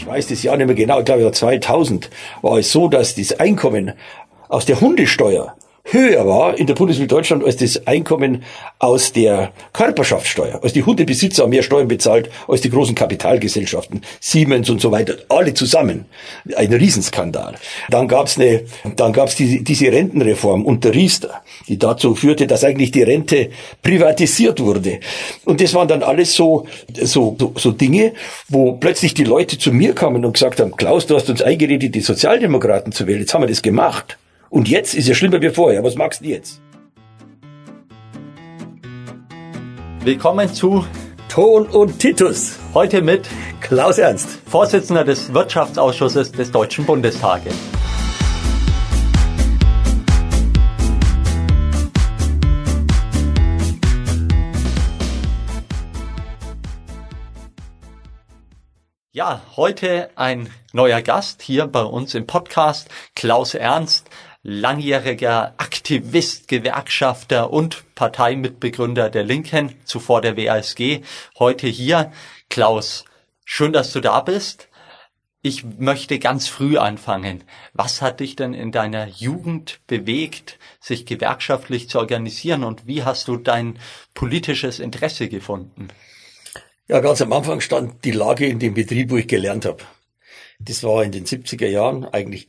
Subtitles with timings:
[0.00, 2.08] ich weiß das Jahr nicht mehr genau, ich glaube 2000,
[2.40, 3.92] war es so, dass das Einkommen
[4.48, 5.54] aus der Hundesteuer
[5.84, 8.42] höher war in der Bundesrepublik Deutschland als das Einkommen
[8.78, 10.60] aus der Körperschaftssteuer.
[10.62, 15.14] Als die Hundebesitzer haben mehr Steuern bezahlt als die großen Kapitalgesellschaften, Siemens und so weiter,
[15.28, 16.06] alle zusammen.
[16.56, 17.54] Ein Riesenskandal.
[17.88, 18.62] Dann gab's eine,
[18.96, 23.50] dann gab's die, diese Rentenreform unter Riester, die dazu führte, dass eigentlich die Rente
[23.82, 25.00] privatisiert wurde.
[25.44, 26.66] Und das waren dann alles so,
[27.00, 28.12] so, so, so Dinge,
[28.48, 31.94] wo plötzlich die Leute zu mir kamen und gesagt haben, Klaus, du hast uns eingeredet,
[31.94, 33.20] die Sozialdemokraten zu wählen.
[33.20, 34.18] Jetzt haben wir das gemacht.
[34.50, 35.84] Und jetzt ist ja schlimmer wie vorher.
[35.84, 36.60] Was magst du jetzt?
[40.02, 40.84] Willkommen zu
[41.28, 42.58] Ton und Titus.
[42.74, 43.28] Heute mit
[43.60, 47.54] Klaus Ernst, Vorsitzender des Wirtschaftsausschusses des Deutschen Bundestages.
[59.12, 64.08] Ja, heute ein neuer Gast hier bei uns im Podcast, Klaus Ernst,
[64.42, 71.02] langjähriger Aktivist, Gewerkschafter und Parteimitbegründer der Linken, zuvor der WASG,
[71.38, 72.12] heute hier.
[72.48, 73.04] Klaus,
[73.44, 74.68] schön, dass du da bist.
[75.42, 77.44] Ich möchte ganz früh anfangen.
[77.72, 83.28] Was hat dich denn in deiner Jugend bewegt, sich gewerkschaftlich zu organisieren und wie hast
[83.28, 83.78] du dein
[84.12, 85.88] politisches Interesse gefunden?
[86.88, 89.84] Ja, ganz am Anfang stand die Lage in dem Betrieb, wo ich gelernt habe.
[90.58, 92.48] Das war in den 70er Jahren, eigentlich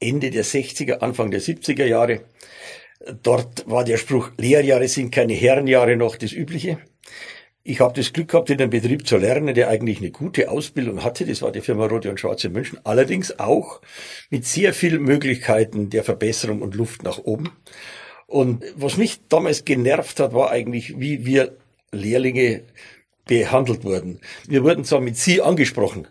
[0.00, 2.22] Ende der 60er, Anfang der 70er Jahre.
[3.22, 6.78] Dort war der Spruch, Lehrjahre sind keine Herrenjahre noch das Übliche.
[7.68, 11.02] Ich habe das Glück gehabt, in einem Betrieb zu lernen, der eigentlich eine gute Ausbildung
[11.02, 11.26] hatte.
[11.26, 12.78] Das war die Firma Rote und Schwarze München.
[12.84, 13.80] Allerdings auch
[14.30, 17.50] mit sehr vielen Möglichkeiten der Verbesserung und Luft nach oben.
[18.28, 21.56] Und was mich damals genervt hat, war eigentlich, wie wir
[21.90, 22.62] Lehrlinge
[23.26, 24.20] behandelt wurden.
[24.46, 26.06] Wir wurden zwar mit Sie angesprochen,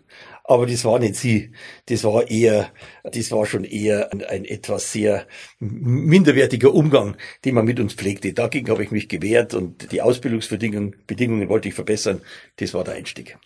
[0.48, 1.52] aber das war nicht sie.
[1.86, 2.70] Das war eher,
[3.02, 5.26] das war schon eher ein, ein etwas sehr
[5.58, 8.32] minderwertiger Umgang, den man mit uns pflegte.
[8.32, 12.22] Dagegen habe ich mich gewehrt und die Ausbildungsbedingungen Bedingungen wollte ich verbessern.
[12.56, 13.38] Das war der Einstieg.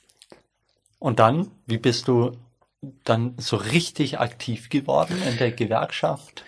[0.98, 2.32] Und dann, wie bist du
[3.04, 6.44] dann so richtig aktiv geworden in der Gewerkschaft?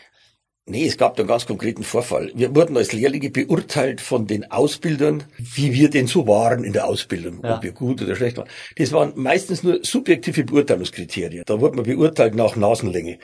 [0.65, 2.31] Nee, es gab da einen ganz konkreten Vorfall.
[2.37, 6.87] Wir wurden als Lehrlinge beurteilt von den Ausbildern, wie wir denn so waren in der
[6.87, 7.57] Ausbildung, ja.
[7.57, 8.49] ob wir gut oder schlecht waren.
[8.77, 11.43] Das waren meistens nur subjektive Beurteilungskriterien.
[11.47, 13.19] Da wurde man beurteilt nach Nasenlänge.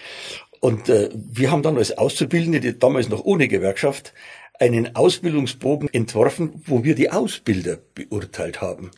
[0.59, 4.15] Und äh, wir haben dann als Auszubildende, die damals noch ohne Gewerkschaft,
[4.59, 8.91] einen Ausbildungsbogen entworfen, wo wir die Ausbilder beurteilt haben.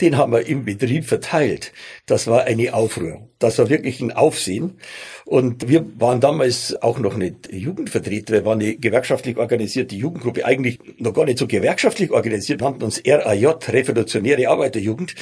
[0.00, 1.72] Den haben wir im Betrieb verteilt.
[2.06, 3.28] Das war eine Aufruhr.
[3.38, 4.78] Das war wirklich ein Aufsehen.
[5.24, 8.32] Und wir waren damals auch noch nicht Jugendvertreter.
[8.32, 12.60] Wir waren eine gewerkschaftlich organisierte Jugendgruppe, eigentlich noch gar nicht so gewerkschaftlich organisiert.
[12.60, 15.14] Wir nannten uns RAJ, Revolutionäre Arbeiterjugend.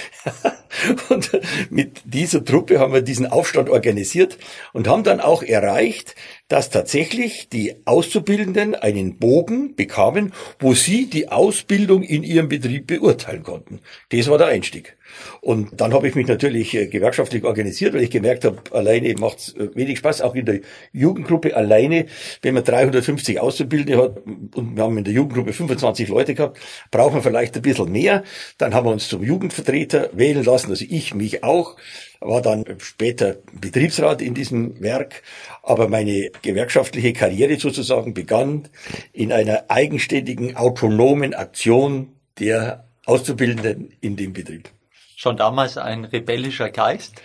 [1.08, 1.30] und
[1.70, 4.38] mit dieser Truppe haben wir diesen Aufstand organisiert
[4.72, 6.14] und haben dann auch erreicht,
[6.48, 13.42] dass tatsächlich die Auszubildenden einen Bogen bekamen, wo sie die Ausbildung in ihrem Betrieb beurteilen
[13.42, 13.80] konnten.
[14.10, 14.96] Das war der Einstieg.
[15.40, 19.54] Und dann habe ich mich natürlich äh, gewerkschaftlich organisiert, weil ich gemerkt habe, alleine macht
[19.56, 20.60] äh, wenig Spaß, auch in der
[20.92, 22.06] Jugendgruppe alleine,
[22.42, 24.18] wenn man 350 Auszubildende hat
[24.54, 26.58] und wir haben in der Jugendgruppe 25 Leute gehabt,
[26.90, 28.24] braucht man vielleicht ein bisschen mehr.
[28.58, 31.76] Dann haben wir uns zum Jugendvertreter wählen lassen, also ich mich auch,
[32.20, 35.22] war dann später Betriebsrat in diesem Werk,
[35.62, 38.68] aber meine gewerkschaftliche Karriere sozusagen begann
[39.12, 44.70] in einer eigenständigen, autonomen Aktion der Auszubildenden in dem Betrieb
[45.16, 47.20] schon damals ein rebellischer Geist?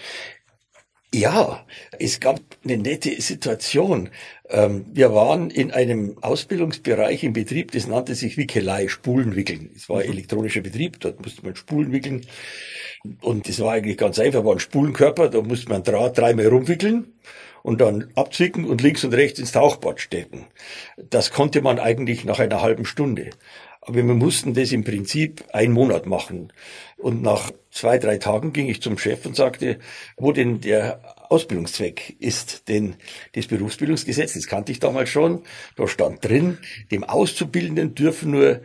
[1.13, 1.65] Ja,
[1.99, 4.09] es gab eine nette Situation.
[4.49, 9.71] Ähm, wir waren in einem Ausbildungsbereich im Betrieb, das nannte sich Wickelei, Spulen wickeln.
[9.75, 10.13] Es war ein mhm.
[10.13, 12.25] elektronischer Betrieb, dort musste man Spulen wickeln.
[13.19, 17.13] Und das war eigentlich ganz einfach, war ein Spulenkörper, da musste man Draht dreimal rumwickeln
[17.61, 20.45] und dann abzwicken und links und rechts ins Tauchbad stecken.
[21.09, 23.31] Das konnte man eigentlich nach einer halben Stunde.
[23.81, 26.53] Aber wir mussten das im Prinzip einen Monat machen.
[26.97, 29.79] Und nach zwei, drei Tagen ging ich zum Chef und sagte,
[30.17, 31.01] wo denn der
[31.31, 32.67] Ausbildungszweck ist.
[32.67, 32.95] Denn
[33.33, 35.43] das Berufsbildungsgesetz, das kannte ich damals schon,
[35.77, 36.59] da stand drin,
[36.91, 38.61] dem Auszubildenden dürfen nur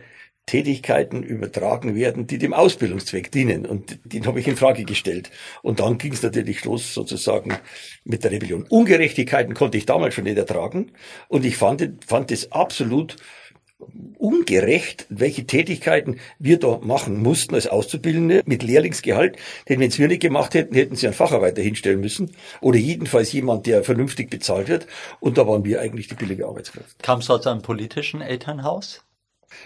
[0.47, 3.65] Tätigkeiten übertragen werden, die dem Ausbildungszweck dienen.
[3.65, 5.29] Und den habe ich in Frage gestellt.
[5.61, 7.57] Und dann ging es natürlich los sozusagen
[8.05, 8.65] mit der Rebellion.
[8.69, 10.93] Ungerechtigkeiten konnte ich damals schon nicht ertragen.
[11.27, 13.17] Und ich fand, fand es absolut
[14.17, 19.37] ungerecht, welche Tätigkeiten wir da machen mussten als Auszubildende mit Lehrlingsgehalt.
[19.69, 22.31] Denn wenn es wir nicht gemacht hätten, hätten sie einen Facharbeiter hinstellen müssen
[22.61, 24.87] oder jedenfalls jemand, der vernünftig bezahlt wird.
[25.19, 27.01] Und da waren wir eigentlich die billige Arbeitskraft.
[27.03, 29.03] Kamst du aus einem politischen Elternhaus?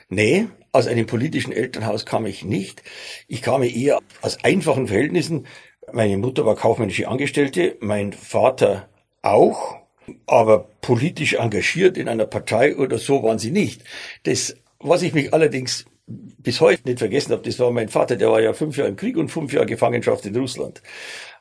[0.09, 2.83] Nee, aus einem politischen Elternhaus kam ich nicht.
[3.27, 5.47] Ich kam eher aus einfachen Verhältnissen.
[5.91, 8.87] Meine Mutter war kaufmännische Angestellte, mein Vater
[9.21, 9.80] auch,
[10.25, 13.83] aber politisch engagiert in einer Partei oder so waren sie nicht.
[14.23, 18.31] Das, was ich mich allerdings bis heute nicht vergessen habe, das war mein Vater, der
[18.31, 20.81] war ja fünf Jahre im Krieg und fünf Jahre Gefangenschaft in Russland.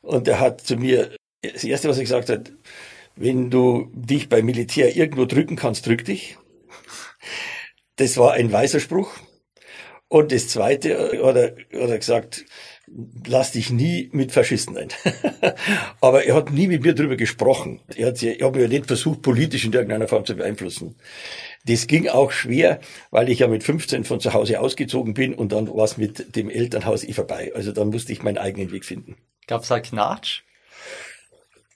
[0.01, 2.51] Und er hat zu mir, das Erste, was er gesagt hat,
[3.15, 6.37] wenn du dich beim Militär irgendwo drücken kannst, drück dich.
[7.97, 9.11] Das war ein weiser Spruch.
[10.07, 12.45] Und das Zweite hat er, hat er gesagt,
[13.25, 14.89] lass dich nie mit Faschisten ein.
[16.01, 17.79] Aber er hat nie mit mir darüber gesprochen.
[17.95, 18.21] Er hat, hat
[18.53, 20.95] mich ja nicht versucht, politisch in irgendeiner Form zu beeinflussen.
[21.65, 22.79] Das ging auch schwer,
[23.11, 26.35] weil ich ja mit 15 von zu Hause ausgezogen bin und dann war es mit
[26.35, 27.51] dem Elternhaus eh vorbei.
[27.55, 29.15] Also dann musste ich meinen eigenen Weg finden.
[29.47, 30.41] Gab's da Knatsch?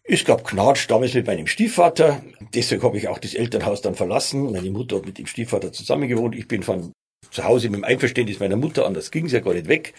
[0.03, 2.21] Es gab Knatsch damals mit meinem Stiefvater.
[2.53, 4.51] Deswegen habe ich auch das Elternhaus dann verlassen.
[4.51, 6.35] Meine Mutter hat mit dem Stiefvater zusammengewohnt.
[6.35, 6.91] Ich bin von
[7.31, 9.93] zu Hause mit dem Einverständnis meiner Mutter, anders ging es ja gar nicht weg.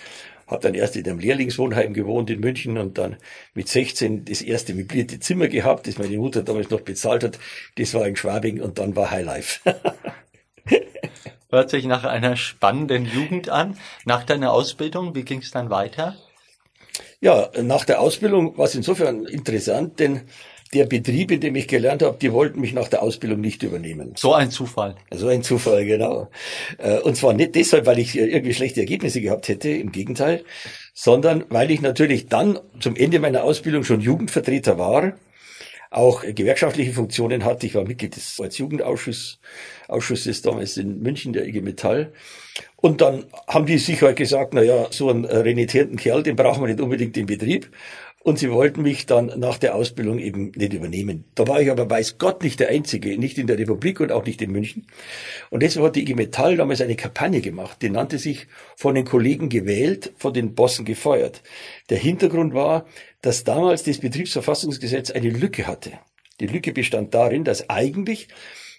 [0.47, 3.17] Hab dann erst in einem Lehrlingswohnheim gewohnt in München und dann
[3.55, 7.39] mit 16 das erste möblierte Zimmer gehabt, das meine Mutter damals noch bezahlt hat.
[7.77, 9.61] Das war in Schwabing und dann war Highlife.
[11.51, 13.79] Hört sich nach einer spannenden Jugend an.
[14.05, 16.17] Nach deiner Ausbildung, wie ging es dann weiter?
[17.21, 20.23] Ja, nach der Ausbildung war es insofern interessant, denn
[20.75, 24.13] der Betrieb, in dem ich gelernt habe, die wollten mich nach der Ausbildung nicht übernehmen.
[24.17, 24.97] So ein Zufall.
[25.11, 26.29] So ein Zufall, genau.
[26.79, 30.45] Äh, und zwar nicht deshalb, weil ich irgendwie schlechte Ergebnisse gehabt hätte, im Gegenteil,
[30.95, 35.13] sondern weil ich natürlich dann zum Ende meiner Ausbildung schon Jugendvertreter war,
[35.91, 37.67] auch gewerkschaftliche Funktionen hatte.
[37.67, 39.39] Ich war Mitglied des Jugendausschusses
[39.89, 42.13] Ausschusses damals in München, der IG Metall.
[42.77, 46.63] Und dann haben die sich halt gesagt, na ja, so einen renitierten Kerl, den brauchen
[46.63, 47.71] wir nicht unbedingt im Betrieb.
[48.27, 51.27] Und sie wollten mich dann nach der Ausbildung eben nicht übernehmen.
[51.37, 54.25] Da war ich aber weiß Gott nicht der Einzige, nicht in der Republik und auch
[54.25, 54.89] nicht in München.
[55.49, 59.05] Und deshalb hat die IG Metall damals eine Kampagne gemacht, die nannte sich von den
[59.05, 61.45] Kollegen gewählt, von den Bossen gefeuert.
[61.89, 62.87] Der Hintergrund war,
[63.23, 65.93] dass damals das Betriebsverfassungsgesetz eine Lücke hatte.
[66.41, 68.27] Die Lücke bestand darin, dass eigentlich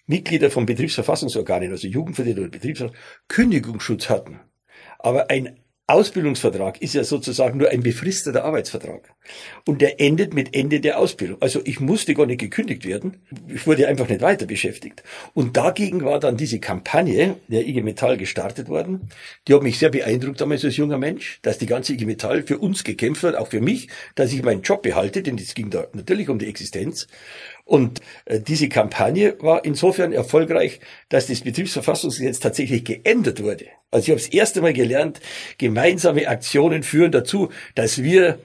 [0.08, 4.42] Mitglieder von Betriebsverfassungsorganen, also Jugendvertreter oder Betriebsverfassung, Kündigungsschutz hatten.
[5.00, 5.58] Aber ein
[5.90, 9.14] Ausbildungsvertrag ist ja sozusagen nur ein befristeter Arbeitsvertrag.
[9.66, 11.42] Und der endet mit Ende der Ausbildung.
[11.42, 13.22] Also ich musste gar nicht gekündigt werden.
[13.48, 15.02] Ich wurde einfach nicht weiter beschäftigt.
[15.34, 19.10] Und dagegen war dann diese Kampagne der IG Metall gestartet worden.
[19.48, 22.58] Die hat mich sehr beeindruckt damals als junger Mensch, dass die ganze IG Metall für
[22.58, 25.88] uns gekämpft hat, auch für mich, dass ich meinen Job behalte, denn es ging da
[25.94, 27.08] natürlich um die Existenz.
[27.68, 30.80] Und äh, diese Kampagne war insofern erfolgreich,
[31.10, 33.66] dass das Betriebsverfassungsgesetz tatsächlich geändert wurde.
[33.92, 35.20] Also ich habe das erste Mal gelernt,
[35.58, 38.40] gemeinsame Aktionen führen dazu, dass wir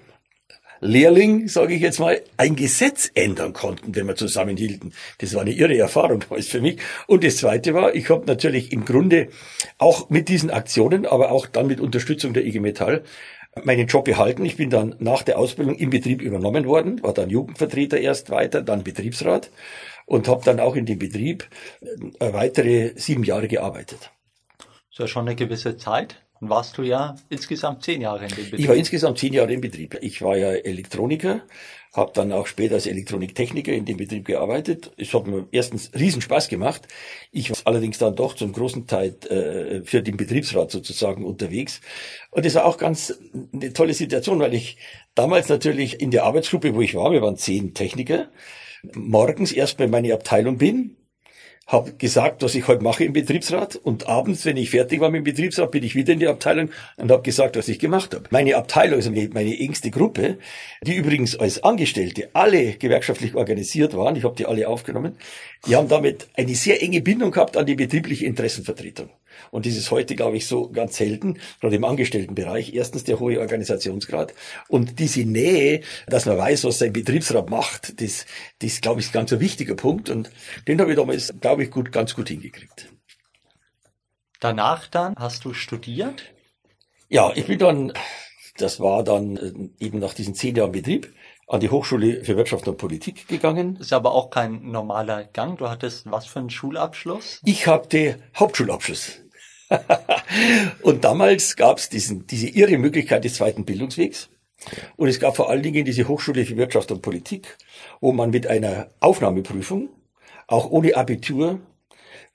[0.80, 4.92] Lehrling, sage ich jetzt mal, ein Gesetz ändern konnten, wenn wir zusammenhielten.
[5.19, 6.80] Das war eine irre Erfahrung damals für mich.
[7.06, 9.28] Und das Zweite war, ich habe natürlich im Grunde
[9.78, 13.04] auch mit diesen Aktionen, aber auch dann mit Unterstützung der IG Metall
[13.62, 14.44] meinen Job behalten.
[14.44, 18.62] Ich bin dann nach der Ausbildung im Betrieb übernommen worden, war dann Jugendvertreter erst weiter,
[18.62, 19.50] dann Betriebsrat
[20.06, 21.49] und habe dann auch in dem Betrieb
[22.19, 24.10] äh, weitere sieben Jahre gearbeitet.
[24.58, 26.22] Das ist ja schon eine gewisse Zeit.
[26.42, 28.58] Dann warst du ja insgesamt zehn Jahre in dem Betrieb.
[28.58, 29.96] Ich war insgesamt zehn Jahre im Betrieb.
[30.00, 31.42] Ich war ja Elektroniker,
[31.92, 34.90] habe dann auch später als Elektroniktechniker in dem Betrieb gearbeitet.
[34.96, 36.88] Es hat mir erstens riesen Spaß gemacht.
[37.30, 41.80] Ich war allerdings dann doch zum großen Teil äh, für den Betriebsrat sozusagen unterwegs.
[42.32, 43.16] Und das war auch ganz
[43.52, 44.78] eine tolle Situation, weil ich
[45.14, 48.30] damals natürlich in der Arbeitsgruppe, wo ich war, wir waren zehn Techniker,
[48.94, 50.96] morgens erst bei meiner Abteilung bin,
[51.66, 55.21] habe gesagt, was ich heute mache im Betriebsrat und abends, wenn ich fertig war mit
[55.21, 58.25] dem Betriebsrat, bin ich wieder in die Abteilung und habe gesagt, was ich gemacht habe.
[58.31, 60.38] Meine Abteilung, also meine engste Gruppe,
[60.83, 65.16] die übrigens als Angestellte alle gewerkschaftlich organisiert waren, ich habe die alle aufgenommen,
[65.66, 69.11] die haben damit eine sehr enge Bindung gehabt an die betriebliche Interessenvertretung.
[69.50, 72.74] Und das ist heute, glaube ich, so ganz selten, gerade im Angestelltenbereich.
[72.74, 74.34] Erstens der hohe Organisationsgrad
[74.68, 78.26] und diese Nähe, dass man weiß, was sein Betriebsrat macht, das,
[78.60, 80.10] das glaube ich, ist ganz ein wichtiger Punkt.
[80.10, 80.30] Und
[80.68, 82.88] den habe ich damals, glaube ich, gut, ganz gut hingekriegt.
[84.40, 86.24] Danach dann hast du studiert?
[87.08, 87.92] Ja, ich bin dann,
[88.56, 91.14] das war dann äh, eben nach diesen zehn Jahren Betrieb,
[91.46, 93.76] an die Hochschule für Wirtschaft und Politik gegangen.
[93.76, 95.58] ist aber auch kein normaler Gang.
[95.58, 97.40] Du hattest was für einen Schulabschluss?
[97.44, 99.22] Ich hatte Hauptschulabschluss.
[100.83, 104.29] und damals gab es diesen, diese irre Möglichkeit des zweiten Bildungswegs.
[104.97, 107.57] Und es gab vor allen Dingen diese Hochschule für Wirtschaft und Politik,
[108.00, 109.88] wo man mit einer Aufnahmeprüfung,
[110.47, 111.61] auch ohne Abitur,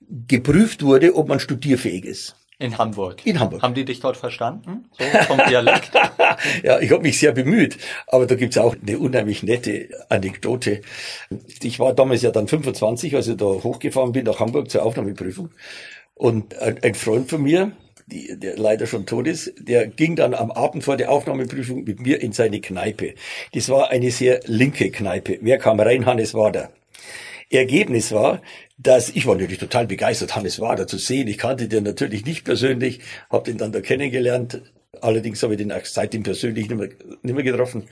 [0.09, 2.35] geprüft wurde, ob man studierfähig ist.
[2.59, 3.23] In Hamburg.
[3.23, 3.61] In Hamburg.
[3.61, 4.89] Haben die dich dort verstanden?
[4.97, 5.91] So vom Dialekt?
[6.63, 7.77] ja, ich habe mich sehr bemüht,
[8.07, 10.81] aber da gibt's auch eine unheimlich nette Anekdote.
[11.61, 15.51] Ich war damals ja dann 25, als ich da hochgefahren bin nach Hamburg zur Aufnahmeprüfung.
[16.17, 17.71] Und ein, ein Freund von mir,
[18.07, 21.99] die, der leider schon tot ist, der ging dann am Abend vor der Aufnahmeprüfung mit
[21.99, 23.13] mir in seine Kneipe.
[23.53, 25.39] Das war eine sehr linke Kneipe.
[25.41, 26.05] Wer kam rein?
[26.05, 26.71] Hannes Wader.
[27.49, 28.41] Ergebnis war,
[28.77, 31.27] dass ich war natürlich total begeistert, Hannes Wader zu sehen.
[31.27, 34.61] Ich kannte den natürlich nicht persönlich, habe den dann da kennengelernt.
[35.01, 36.89] Allerdings habe ich den auch seitdem persönlich nicht mehr,
[37.21, 37.87] nicht mehr getroffen.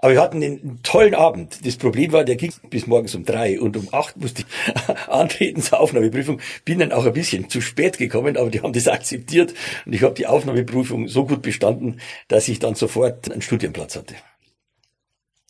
[0.00, 1.66] Aber wir hatten einen tollen Abend.
[1.66, 5.60] Das Problem war, der ging bis morgens um drei und um acht musste ich antreten
[5.60, 6.40] zur Aufnahmeprüfung.
[6.64, 9.54] Bin dann auch ein bisschen zu spät gekommen, aber die haben das akzeptiert
[9.86, 14.14] und ich habe die Aufnahmeprüfung so gut bestanden, dass ich dann sofort einen Studienplatz hatte.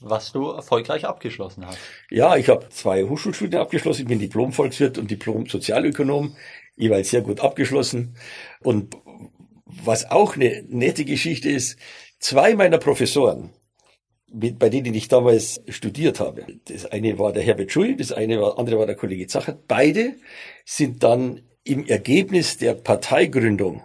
[0.01, 1.79] Was du erfolgreich abgeschlossen hast.
[2.09, 4.03] Ja, ich habe zwei Hochschulstudien abgeschlossen.
[4.03, 6.37] Ich bin Diplom-Volkswirt und Diplom-Sozialökonom,
[6.77, 8.17] jeweils sehr gut abgeschlossen.
[8.63, 8.97] Und
[9.69, 11.79] was auch eine nette Geschichte ist,
[12.19, 13.51] zwei meiner Professoren,
[14.33, 16.47] mit, bei denen ich damals studiert habe.
[16.67, 19.59] Das eine war der Herbert Schui, das eine war, andere war der Kollege Zacher.
[19.69, 20.15] Beide
[20.65, 23.83] sind dann im Ergebnis der Parteigründung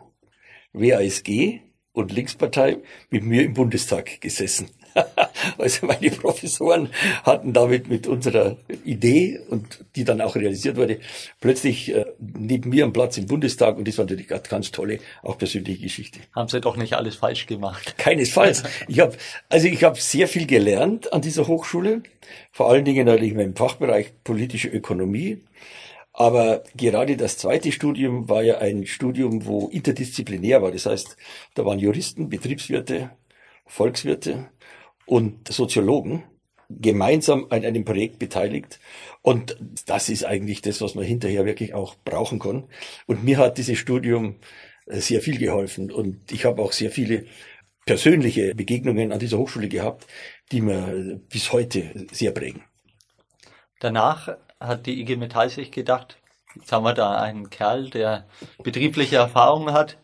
[0.73, 1.61] WASG
[1.91, 2.77] und Linkspartei
[3.09, 4.69] mit mir im Bundestag gesessen.
[5.57, 6.89] also meine Professoren
[7.23, 10.99] hatten damit mit unserer Idee und die dann auch realisiert wurde,
[11.41, 14.99] plötzlich äh, neben mir am Platz im Bundestag und das war natürlich eine ganz tolle,
[15.21, 16.19] auch persönliche Geschichte.
[16.35, 17.95] Haben Sie doch nicht alles falsch gemacht?
[17.97, 18.63] Keinesfalls.
[18.87, 19.15] Ich habe
[19.49, 22.03] also ich habe sehr viel gelernt an dieser Hochschule,
[22.51, 25.41] vor allen Dingen natürlich im Fachbereich politische Ökonomie.
[26.15, 30.71] Aber gerade das zweite Studium war ja ein Studium, wo interdisziplinär war.
[30.71, 31.17] Das heißt,
[31.55, 33.09] da waren Juristen, Betriebswirte,
[33.65, 34.51] Volkswirte
[35.05, 36.23] und Soziologen
[36.69, 38.79] gemeinsam an einem Projekt beteiligt.
[39.21, 42.65] Und das ist eigentlich das, was man hinterher wirklich auch brauchen kann.
[43.05, 44.35] Und mir hat dieses Studium
[44.85, 45.91] äh, sehr viel geholfen.
[45.91, 47.25] Und ich habe auch sehr viele
[47.85, 50.07] persönliche Begegnungen an dieser Hochschule gehabt,
[50.51, 52.63] die mir bis heute sehr prägen.
[53.79, 56.17] Danach hat die IG Metall sich gedacht,
[56.55, 58.27] jetzt haben wir da einen Kerl, der
[58.63, 59.97] betriebliche Erfahrungen hat,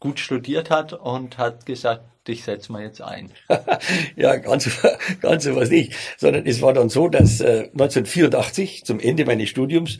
[0.00, 3.30] gut studiert hat und hat gesagt, dich setzen wir jetzt ein.
[4.16, 4.68] ja, ganz,
[5.20, 5.94] ganz was nicht.
[6.16, 9.98] Sondern es war dann so, dass äh, 1984 zum Ende meines Studiums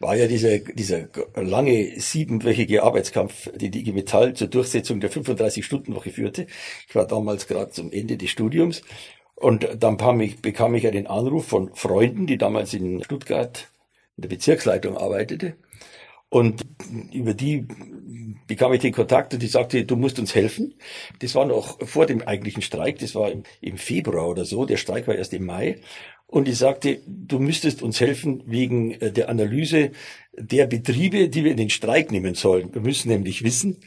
[0.00, 6.10] war ja dieser, dieser lange siebenwöchige Arbeitskampf, den die IG Metall zur Durchsetzung der 35-Stunden-Woche
[6.10, 6.46] führte.
[6.88, 8.82] Ich war damals gerade zum Ende des Studiums.
[9.34, 13.68] Und dann bekam ich, bekam ich einen Anruf von Freunden, die damals in Stuttgart
[14.16, 15.56] in der Bezirksleitung arbeitete.
[16.28, 16.62] Und
[17.12, 17.68] über die
[18.46, 20.74] bekam ich den Kontakt und die sagte, du musst uns helfen.
[21.20, 24.76] Das war noch vor dem eigentlichen Streik, das war im, im Februar oder so, der
[24.76, 25.80] Streik war erst im Mai.
[26.28, 29.92] Und die sagte, du müsstest uns helfen wegen äh, der Analyse
[30.36, 32.74] der Betriebe, die wir in den Streik nehmen sollen.
[32.74, 33.78] Wir müssen nämlich wissen,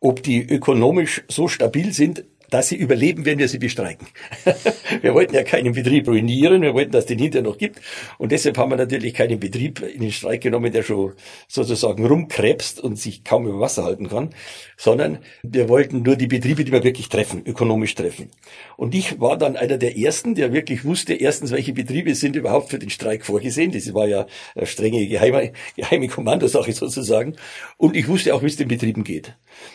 [0.00, 4.06] ob die ökonomisch so stabil sind, dass sie überleben, wenn wir sie bestreiken.
[5.02, 7.80] wir wollten ja keinen Betrieb ruinieren, wir wollten, dass den hinterher noch gibt.
[8.18, 11.12] Und deshalb haben wir natürlich keinen Betrieb in den Streik genommen, der schon
[11.46, 14.30] sozusagen rumkrebst und sich kaum über Wasser halten kann,
[14.76, 18.30] sondern wir wollten nur die Betriebe, die wir wirklich treffen, ökonomisch treffen.
[18.76, 22.70] Und ich war dann einer der Ersten, der wirklich wusste, erstens, welche Betriebe sind überhaupt
[22.70, 23.72] für den Streik vorgesehen.
[23.72, 27.36] Das war ja eine strenge geheime, geheime Kommandosache sozusagen.
[27.76, 29.34] Und ich wusste auch, wie es den Betrieben geht.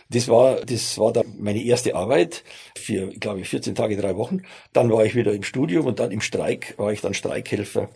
[0.09, 2.43] Das war, das war dann meine erste Arbeit
[2.77, 4.43] für, glaube ich, 14 Tage, drei Wochen.
[4.71, 7.89] Dann war ich wieder im Studium und dann im Streik war ich dann Streikhelfer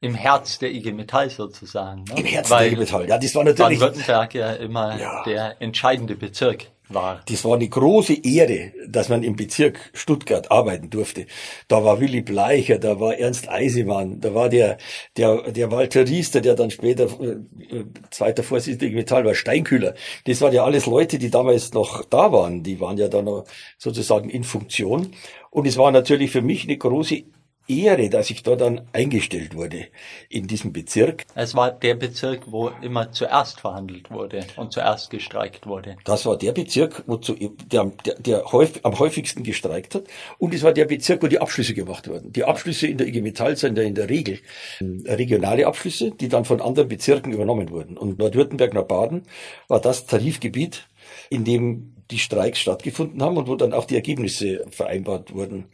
[0.00, 2.04] im Herz der IG Metall sozusagen.
[2.04, 2.20] Ne?
[2.20, 3.78] Im Herz der IG Metall, ja, das war natürlich.
[3.78, 5.22] Baden-Württemberg ja immer ja.
[5.24, 7.22] der entscheidende Bezirk war.
[7.28, 11.26] Das war eine große Ehre, dass man im Bezirk Stuttgart arbeiten durfte.
[11.68, 14.78] Da war Willy Bleicher, da war Ernst Eisemann, da war der,
[15.16, 19.94] der, der Walter Riester, der dann später äh, zweiter Vorsitzender Metall war, Steinkühler.
[20.24, 22.62] Das waren ja alles Leute, die damals noch da waren.
[22.62, 23.44] Die waren ja da noch
[23.78, 25.12] sozusagen in Funktion.
[25.50, 27.24] Und es war natürlich für mich eine große
[27.68, 29.86] Ehre, dass ich da dann eingestellt wurde
[30.28, 31.24] in diesem Bezirk.
[31.34, 35.96] Es war der Bezirk, wo immer zuerst verhandelt wurde und zuerst gestreikt wurde.
[36.04, 40.04] Das war der Bezirk, wo zu, der, der, der häufig, am häufigsten gestreikt hat.
[40.38, 42.32] Und es war der Bezirk, wo die Abschlüsse gemacht wurden.
[42.32, 44.38] Die Abschlüsse in der IG Metall sind ja in der Regel
[44.80, 47.96] regionale Abschlüsse, die dann von anderen Bezirken übernommen wurden.
[47.96, 49.22] Und Nordwürttemberg nach Baden
[49.68, 50.86] war das Tarifgebiet,
[51.30, 55.66] in dem die Streiks stattgefunden haben und wo dann auch die Ergebnisse vereinbart wurden.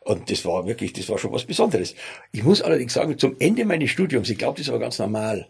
[0.00, 1.94] Und das war wirklich, das war schon was Besonderes.
[2.32, 5.48] Ich muss allerdings sagen, zum Ende meines Studiums, ich glaube, das war ganz normal,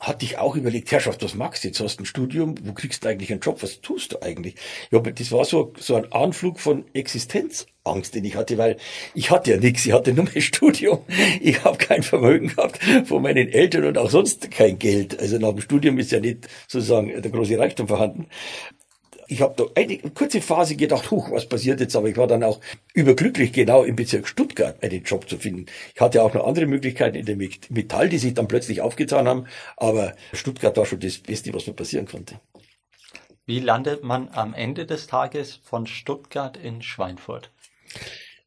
[0.00, 1.80] hatte ich auch überlegt, Herrschaft, was magst du jetzt?
[1.80, 3.62] Hast ein Studium, wo kriegst du eigentlich einen Job?
[3.62, 4.54] Was tust du eigentlich?
[4.90, 8.76] Ja, aber das war so, so ein Anflug von Existenzangst, den ich hatte, weil
[9.14, 11.00] ich hatte ja nichts, ich hatte nur mein Studium,
[11.40, 15.18] ich habe kein Vermögen gehabt von meinen Eltern und auch sonst kein Geld.
[15.18, 18.26] Also nach dem Studium ist ja nicht sozusagen der große Reichtum vorhanden.
[19.28, 21.94] Ich habe da eine kurze Phase gedacht, huch, was passiert jetzt?
[21.94, 22.60] Aber ich war dann auch
[22.94, 25.66] überglücklich, genau im Bezirk Stuttgart einen Job zu finden.
[25.94, 29.46] Ich hatte auch noch andere Möglichkeiten in der Metall, die sich dann plötzlich aufgetan haben.
[29.76, 32.40] Aber Stuttgart war schon das Beste, was mir passieren konnte.
[33.44, 37.50] Wie landet man am Ende des Tages von Stuttgart in Schweinfurt?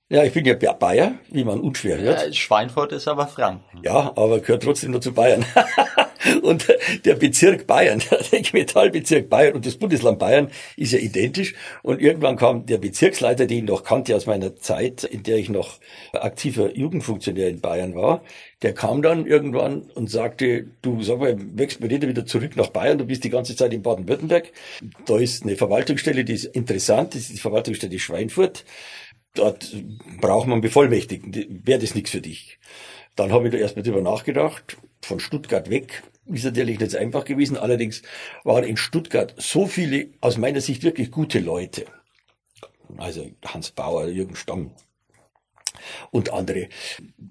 [0.09, 2.25] Ja, ich bin ja Bayer, wie man unschwer hört.
[2.25, 3.81] Ja, Schweinfurt ist aber Franken.
[3.83, 5.45] Ja, aber gehört trotzdem nur zu Bayern.
[6.41, 6.67] und
[7.05, 8.01] der Bezirk Bayern,
[8.31, 11.53] der Metallbezirk Bayern und das Bundesland Bayern ist ja identisch.
[11.83, 15.49] Und irgendwann kam der Bezirksleiter, den ich noch kannte aus meiner Zeit, in der ich
[15.49, 15.79] noch
[16.13, 18.23] aktiver Jugendfunktionär in Bayern war,
[18.61, 22.67] der kam dann irgendwann und sagte, du sag mal, wächst mir nicht wieder zurück nach
[22.67, 24.51] Bayern, du bist die ganze Zeit in Baden-Württemberg.
[25.05, 28.63] Da ist eine Verwaltungsstelle, die ist interessant, das ist die Verwaltungsstelle Schweinfurt
[29.33, 29.75] dort
[30.19, 32.59] braucht man Bevollmächtigten, wäre das nichts für dich.
[33.15, 37.57] Dann habe ich da erstmal drüber nachgedacht, von Stuttgart weg ist natürlich nicht einfach gewesen,
[37.57, 38.01] allerdings
[38.43, 41.85] waren in Stuttgart so viele aus meiner Sicht wirklich gute Leute.
[42.97, 44.71] Also Hans Bauer, Jürgen Stamm,
[46.11, 46.67] und andere,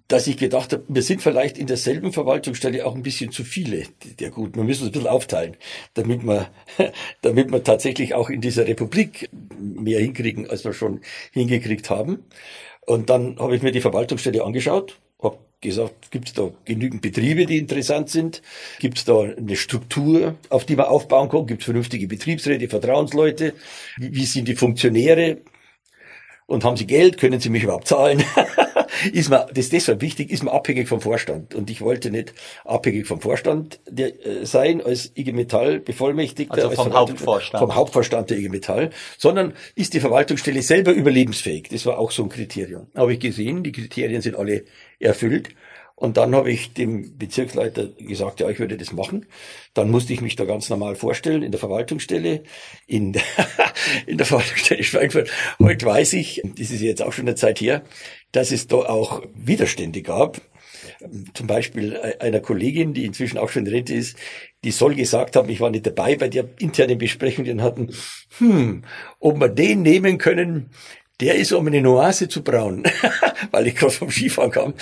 [0.09, 3.85] dass ich gedacht habe, wir sind vielleicht in derselben Verwaltungsstelle auch ein bisschen zu viele
[4.19, 4.57] der Guten.
[4.57, 5.57] Wir müssen uns ein bisschen aufteilen,
[5.95, 6.51] damit wir,
[7.23, 11.01] damit wir tatsächlich auch in dieser Republik mehr hinkriegen, als wir schon
[11.33, 12.25] hingekriegt haben.
[12.87, 14.99] Und dann habe ich mir die Verwaltungsstelle angeschaut,
[15.61, 18.43] gesagt, gibt es da genügend Betriebe, die interessant sind?
[18.79, 21.47] Gibt es da eine Struktur, auf die man aufbauen kann?
[21.47, 23.55] Gibt es vernünftige Betriebsräte, Vertrauensleute?
[23.97, 25.39] Wie, wie sind die Funktionäre?
[26.51, 28.25] Und haben Sie Geld, können Sie mich überhaupt zahlen?
[29.13, 31.55] ist mir, das ist deshalb wichtig, ist man abhängig vom Vorstand.
[31.55, 36.69] Und ich wollte nicht abhängig vom Vorstand der, äh, sein, als IG Metall Bevollmächtigter.
[36.69, 37.61] Also vom Hauptvorstand.
[37.63, 41.69] Vom Hauptvorstand der IG Metall, sondern ist die Verwaltungsstelle selber überlebensfähig.
[41.71, 42.89] Das war auch so ein Kriterium.
[42.97, 44.65] Habe ich gesehen, die Kriterien sind alle
[44.99, 45.51] erfüllt.
[46.01, 49.27] Und dann habe ich dem Bezirksleiter gesagt, ja, ich würde das machen.
[49.75, 52.43] Dann musste ich mich da ganz normal vorstellen in der Verwaltungsstelle,
[52.87, 53.23] in der,
[54.07, 55.31] in der Verwaltungsstelle Schweinfurt.
[55.59, 57.83] Heute weiß ich, das ist jetzt auch schon eine Zeit her,
[58.33, 60.41] dass es da auch Widerstände gab.
[61.35, 64.17] Zum Beispiel einer Kollegin, die inzwischen auch schon in Rente ist,
[64.65, 67.91] die soll gesagt haben, ich war nicht dabei bei der internen Besprechung, die hatten,
[68.39, 68.85] hm,
[69.19, 70.71] ob wir den nehmen können,
[71.21, 72.85] der ist um eine Nuance zu brauen,
[73.51, 74.75] weil ich gerade vom Skifahren kam.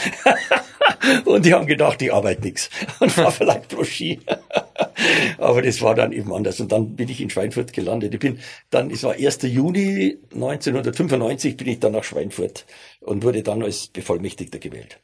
[1.25, 2.71] und die haben gedacht, ich arbeite nichts
[3.01, 4.21] und war vielleicht pro Ski.
[5.39, 6.61] Aber das war dann eben anders.
[6.61, 8.15] Und dann bin ich in Schweinfurt gelandet.
[8.15, 8.39] Ich bin
[8.71, 9.43] dann, es war 1.
[9.43, 12.67] Juni 1995, bin ich dann nach Schweinfurt
[13.01, 14.99] und wurde dann als Bevollmächtigter gewählt.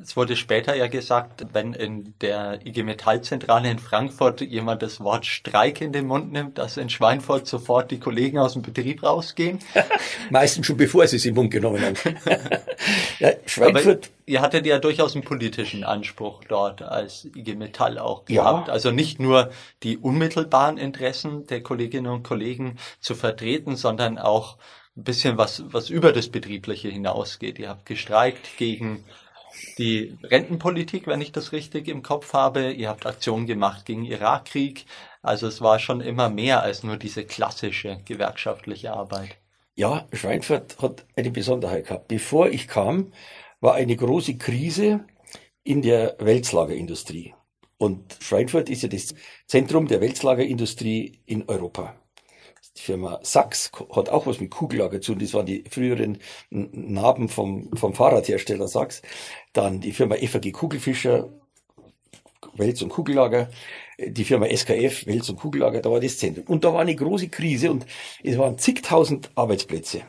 [0.00, 5.26] Es wurde später ja gesagt, wenn in der IG Metallzentrale in Frankfurt jemand das Wort
[5.26, 9.58] Streik in den Mund nimmt, dass in Schweinfurt sofort die Kollegen aus dem Betrieb rausgehen.
[10.30, 11.96] Meistens schon bevor sie es im Mund genommen haben.
[13.18, 14.06] ja, Schweinfurt.
[14.06, 18.68] Aber ihr hattet ja durchaus einen politischen Anspruch dort als IG Metall auch gehabt.
[18.68, 18.72] Ja.
[18.72, 19.50] Also nicht nur
[19.82, 24.58] die unmittelbaren Interessen der Kolleginnen und Kollegen zu vertreten, sondern auch
[24.96, 27.58] ein bisschen was, was über das Betriebliche hinausgeht.
[27.58, 29.04] Ihr habt gestreikt gegen
[29.78, 32.72] die Rentenpolitik, wenn ich das richtig im Kopf habe.
[32.72, 34.86] Ihr habt Aktionen gemacht gegen Irakkrieg.
[35.22, 39.36] Also es war schon immer mehr als nur diese klassische gewerkschaftliche Arbeit.
[39.74, 42.08] Ja, Schweinfurt hat eine Besonderheit gehabt.
[42.08, 43.12] Bevor ich kam,
[43.60, 45.04] war eine große Krise
[45.62, 47.34] in der Wälzlagerindustrie.
[47.76, 49.14] Und Schweinfurt ist ja das
[49.46, 51.94] Zentrum der Wälzlagerindustrie in Europa.
[52.78, 55.20] Die Firma Sachs hat auch was mit Kugellager zu tun.
[55.20, 56.18] Das waren die früheren
[56.50, 59.02] Narben vom, vom Fahrradhersteller Sachs.
[59.52, 61.28] Dann die Firma FAG Kugelfischer,
[62.54, 63.50] Wels- und Kugellager.
[63.98, 66.46] Die Firma SKF, Wels- und Kugellager, da war das Zentrum.
[66.46, 67.84] Und da war eine große Krise und
[68.22, 70.02] es waren zigtausend Arbeitsplätze.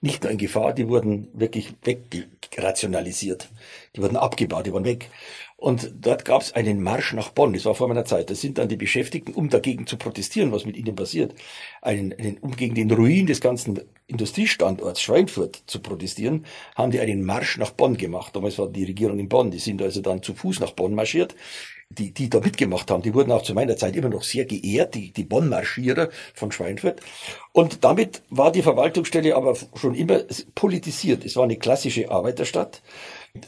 [0.00, 3.48] Nicht nur in Gefahr, die wurden wirklich wegrationalisiert.
[3.94, 5.10] Die wurden abgebaut, die waren weg.
[5.58, 8.28] Und dort gab es einen Marsch nach Bonn, das war vor meiner Zeit.
[8.28, 11.34] Das sind dann die Beschäftigten, um dagegen zu protestieren, was mit ihnen passiert,
[11.80, 17.24] einen, einen, um gegen den Ruin des ganzen Industriestandorts Schweinfurt zu protestieren, haben die einen
[17.24, 18.36] Marsch nach Bonn gemacht.
[18.36, 21.34] Damals war die Regierung in Bonn, die sind also dann zu Fuß nach Bonn marschiert.
[21.88, 24.96] Die, die da mitgemacht haben, die wurden auch zu meiner Zeit immer noch sehr geehrt,
[24.96, 27.00] die, die Bonn-Marschierer von Schweinfurt.
[27.52, 30.24] Und damit war die Verwaltungsstelle aber schon immer
[30.56, 31.24] politisiert.
[31.24, 32.82] Es war eine klassische Arbeiterstadt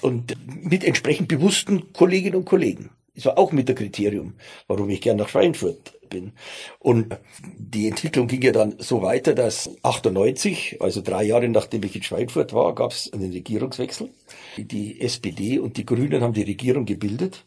[0.02, 2.90] und mit entsprechend bewussten Kolleginnen und Kollegen.
[3.14, 4.34] Das war auch mit der Kriterium,
[4.68, 6.32] warum ich gern nach Schweinfurt bin.
[6.78, 7.16] Und
[7.58, 12.02] die Entwicklung ging ja dann so weiter, dass 98, also drei Jahre nachdem ich in
[12.02, 14.10] Schweinfurt war, gab es einen Regierungswechsel.
[14.56, 17.44] Die SPD und die Grünen haben die Regierung gebildet.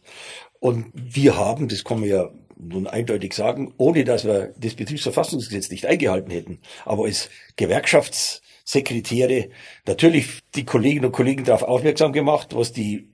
[0.60, 5.72] Und wir haben, das kann man ja nun eindeutig sagen, ohne dass wir das Betriebsverfassungsgesetz
[5.72, 9.50] nicht eingehalten hätten, aber als Gewerkschafts Sekretäre
[9.86, 13.10] natürlich die Kolleginnen und Kollegen darauf aufmerksam gemacht, was die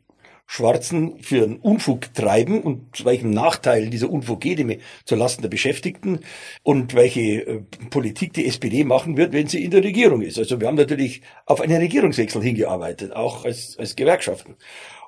[0.46, 5.50] Schwarzen für einen Unfug treiben und zu welchem Nachteil dieser Unfug geht, nämlich zulasten der
[5.50, 6.20] Beschäftigten
[6.62, 10.38] und welche äh, Politik die SPD machen wird, wenn sie in der Regierung ist.
[10.38, 14.56] Also wir haben natürlich auf einen Regierungswechsel hingearbeitet, auch als, als Gewerkschaften.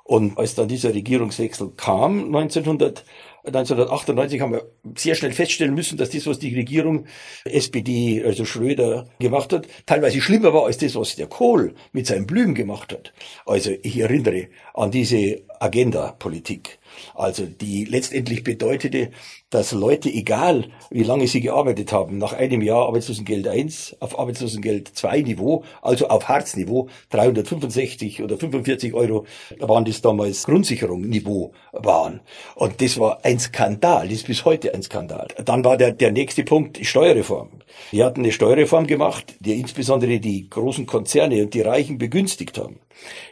[0.02, 3.04] Und als dann dieser Regierungswechsel kam, 1900,
[3.44, 7.06] 1998 haben wir sehr schnell feststellen müssen, dass das, was die Regierung
[7.44, 12.26] SPD, also Schröder, gemacht hat, teilweise schlimmer war als das, was der Kohl mit seinen
[12.26, 13.12] Blühen gemacht hat.
[13.46, 16.78] Also ich erinnere an diese Agenda-Politik.
[17.14, 19.10] Also die letztendlich bedeutete,
[19.50, 24.88] dass Leute, egal wie lange sie gearbeitet haben, nach einem Jahr Arbeitslosengeld 1 auf Arbeitslosengeld
[24.88, 29.26] 2 Niveau, also auf Harzniveau, 365 oder 45 Euro
[29.58, 32.20] waren das damals Grundsicherung Niveau waren.
[32.54, 35.26] Und das war ein Skandal, das ist bis heute ein Skandal.
[35.44, 37.48] Dann war der, der nächste Punkt Steuerreform.
[37.90, 42.78] Wir hatten eine Steuerreform gemacht, die insbesondere die großen Konzerne und die Reichen begünstigt haben.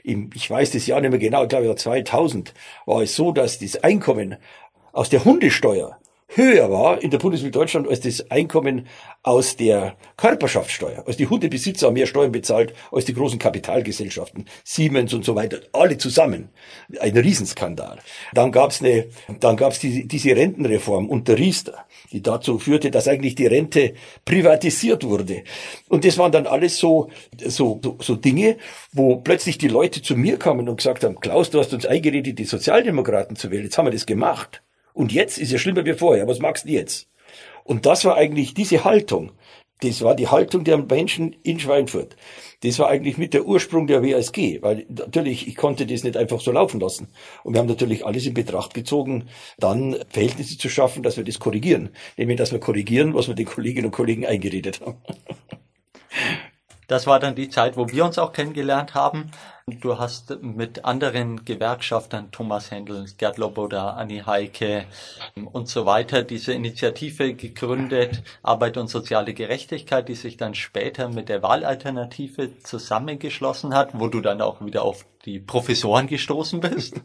[0.03, 2.55] Ich weiß das Jahr nicht mehr genau, ich glaube 2000
[2.87, 4.37] war es so, dass das Einkommen
[4.93, 5.99] aus der Hundesteuer
[6.29, 8.87] höher war in der Bundesrepublik Deutschland als das Einkommen
[9.23, 11.03] aus der Körperschaftssteuer.
[11.07, 15.61] Also die Hundebesitzer haben mehr Steuern bezahlt als die großen Kapitalgesellschaften, Siemens und so weiter,
[15.73, 16.51] alle zusammen.
[17.01, 17.99] Ein Riesenskandal.
[18.35, 19.07] Dann gab's eine,
[19.41, 25.05] dann gab's die, diese Rentenreform unter Riester, die dazu führte, dass eigentlich die Rente privatisiert
[25.05, 25.45] wurde.
[25.89, 27.11] Und das waren dann alles so,
[27.45, 28.59] so, so, so Dinge,
[28.93, 32.39] wo plötzlich die Leute zu mir kamen und gesagt haben, Klaus, du hast uns eingeredet,
[32.39, 33.65] die Sozialdemokraten zu wählen.
[33.65, 34.63] Jetzt haben wir das gemacht.
[34.99, 36.27] Und jetzt ist ja schlimmer wie vorher.
[36.27, 37.09] Was magst du jetzt?
[37.63, 39.31] Und das war eigentlich diese Haltung.
[39.81, 42.17] Das war die Haltung der Menschen in Schweinfurt.
[42.65, 46.41] Das war eigentlich mit der Ursprung der WSG, weil natürlich, ich konnte das nicht einfach
[46.41, 47.07] so laufen lassen.
[47.45, 51.39] Und wir haben natürlich alles in Betracht gezogen, dann Verhältnisse zu schaffen, dass wir das
[51.39, 51.91] korrigieren.
[52.17, 54.99] Nämlich, dass wir korrigieren, was wir den Kolleginnen und Kollegen eingeredet haben.
[56.89, 59.31] Das war dann die Zeit, wo wir uns auch kennengelernt haben.
[59.67, 64.87] Du hast mit anderen Gewerkschaftern, Thomas Händel, Gerd Loboda, Anni Heike
[65.53, 71.29] und so weiter, diese Initiative gegründet, Arbeit und soziale Gerechtigkeit, die sich dann später mit
[71.29, 77.03] der Wahlalternative zusammengeschlossen hat, wo du dann auch wieder auf die Professoren gestoßen bist.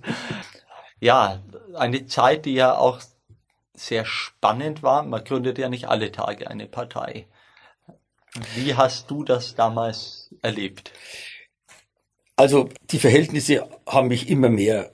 [1.02, 1.40] Ja,
[1.76, 3.02] eine Zeit, die ja auch
[3.76, 5.04] sehr spannend war.
[5.04, 7.28] Man gründet ja nicht alle Tage eine Partei.
[8.56, 10.92] Wie hast du das damals erlebt?
[12.36, 14.90] Also die Verhältnisse haben mich immer mehr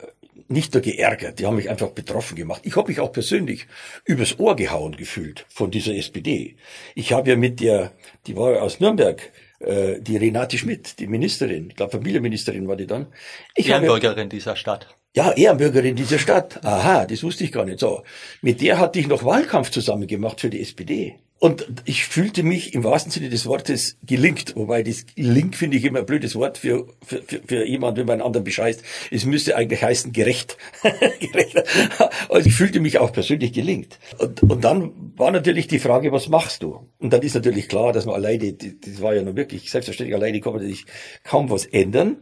[0.48, 2.62] nicht nur geärgert, die haben mich einfach betroffen gemacht.
[2.64, 3.66] Ich habe mich auch persönlich
[4.04, 6.56] übers Ohr gehauen gefühlt von dieser SPD.
[6.94, 7.92] Ich habe ja mit der,
[8.26, 12.88] die war aus Nürnberg, äh, die Renate Schmidt, die Ministerin, ich glaube Familienministerin war die
[12.88, 13.06] dann.
[13.54, 14.88] Ich Ehrenbürgerin dieser Stadt.
[15.14, 16.64] Ja, Ehrenbürgerin dieser Stadt.
[16.64, 17.78] Aha, das wusste ich gar nicht.
[17.78, 18.02] So,
[18.42, 21.16] mit der hatte ich noch Wahlkampf zusammen gemacht für die SPD.
[21.40, 25.84] Und ich fühlte mich im wahrsten Sinne des Wortes gelingt, wobei das Link finde ich
[25.86, 28.82] immer ein blödes Wort für, für, für, für jemand, wenn man einen anderen bescheißt.
[29.10, 30.58] Es müsste eigentlich heißen gerecht.
[32.28, 33.98] also ich fühlte mich auch persönlich gelingt.
[34.18, 36.86] Und, und dann war natürlich die Frage, was machst du?
[36.98, 40.40] Und dann ist natürlich klar, dass man alleine, das war ja nur wirklich selbstverständlich, alleine
[40.40, 40.84] kann man natürlich
[41.24, 42.18] kaum was ändern.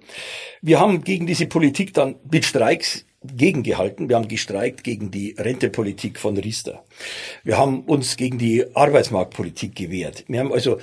[0.62, 3.04] Wir haben gegen diese Politik dann mit Streiks
[3.36, 4.08] gegengehalten.
[4.08, 6.84] Wir haben gestreikt gegen die Rentepolitik von Riester.
[7.44, 10.24] Wir haben uns gegen die Arbeitsmarktpolitik gewehrt.
[10.28, 10.78] Wir haben also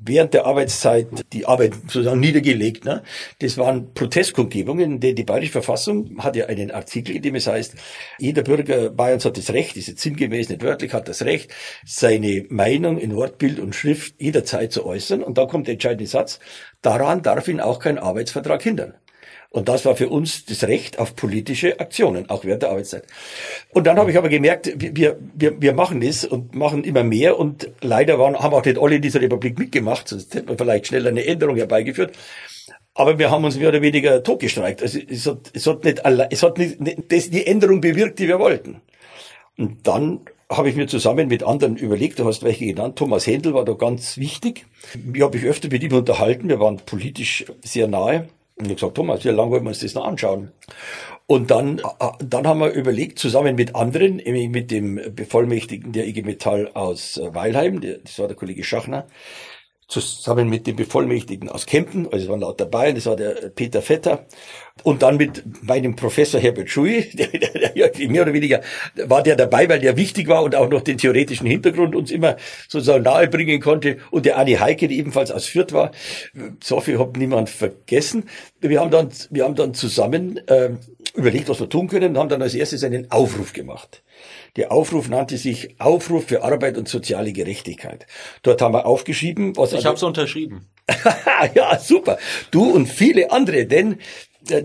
[0.00, 2.84] während der Arbeitszeit die Arbeit sozusagen niedergelegt.
[2.84, 3.02] Ne?
[3.40, 7.74] Das waren Protestkundgebungen, denn die Bayerische Verfassung hat ja einen Artikel, in dem es heißt,
[8.18, 11.52] jeder Bürger Bayerns hat das Recht, ist jetzt sinngemäß, nicht wörtlich, hat das Recht,
[11.84, 15.22] seine Meinung in Wortbild und Schrift jederzeit zu äußern.
[15.22, 16.38] Und da kommt der entscheidende Satz,
[16.80, 18.94] daran darf ihn auch kein Arbeitsvertrag hindern.
[19.52, 23.04] Und das war für uns das Recht auf politische Aktionen, auch während der Arbeitszeit.
[23.70, 27.38] Und dann habe ich aber gemerkt, wir, wir, wir machen das und machen immer mehr
[27.38, 30.86] und leider waren, haben auch nicht alle in dieser Republik mitgemacht, sonst hätte man vielleicht
[30.86, 32.16] schnell eine Änderung herbeigeführt.
[32.94, 34.82] Aber wir haben uns mehr oder weniger totgestreikt.
[34.82, 38.38] Also es hat, es hat nicht, es hat nicht, das, die Änderung bewirkt, die wir
[38.38, 38.80] wollten.
[39.58, 43.52] Und dann habe ich mir zusammen mit anderen überlegt, du hast welche genannt, Thomas Händel
[43.54, 44.66] war da ganz wichtig.
[45.12, 48.28] Ich habe mich öfter mit ihm unterhalten, wir waren politisch sehr nahe.
[48.62, 50.52] Und ich gesagt, Thomas, wie lange wollen wir uns das noch anschauen?
[51.26, 51.82] Und dann, äh,
[52.20, 54.16] dann haben wir überlegt, zusammen mit anderen,
[54.50, 59.06] mit dem Bevollmächtigten der IG Metall aus äh, Weilheim, das war der Kollege Schachner,
[59.92, 63.82] zusammen mit dem Bevollmächtigten aus Kempten, also es waren lauter dabei, das war der Peter
[63.82, 64.26] Vetter,
[64.84, 68.62] und dann mit meinem Professor Herbert Schui, der, der, der, mehr oder weniger
[69.06, 72.36] war der dabei, weil der wichtig war und auch noch den theoretischen Hintergrund uns immer
[72.68, 75.92] sozusagen nahebringen konnte, und der Anni Heike, die ebenfalls aus Fürth war,
[76.62, 78.24] so viel hat niemand vergessen.
[78.60, 80.70] Wir haben dann, wir haben dann zusammen äh,
[81.14, 84.02] überlegt, was wir tun können, und haben dann als erstes einen Aufruf gemacht.
[84.56, 88.06] Der Aufruf nannte sich Aufruf für Arbeit und soziale Gerechtigkeit.
[88.42, 89.72] Dort haben wir aufgeschrieben, was...
[89.72, 90.68] Ich habe es unterschrieben.
[91.54, 92.18] ja, super.
[92.50, 93.98] Du und viele andere, denn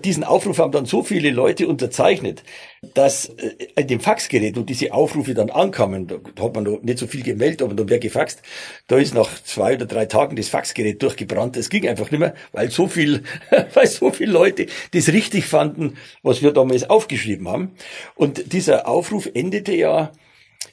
[0.03, 2.43] diesen Aufruf haben dann so viele Leute unterzeichnet,
[2.93, 6.97] dass äh, in dem Faxgerät, wo diese Aufrufe dann ankamen, da hat man noch nicht
[6.97, 8.41] so viel gemeldet, aber dann wäre gefaxt,
[8.87, 11.57] da ist nach zwei oder drei Tagen das Faxgerät durchgebrannt.
[11.57, 13.23] Es ging einfach nicht mehr, weil so viel,
[13.73, 17.71] weil so viele Leute das richtig fanden, was wir damals aufgeschrieben haben.
[18.15, 20.11] Und dieser Aufruf endete ja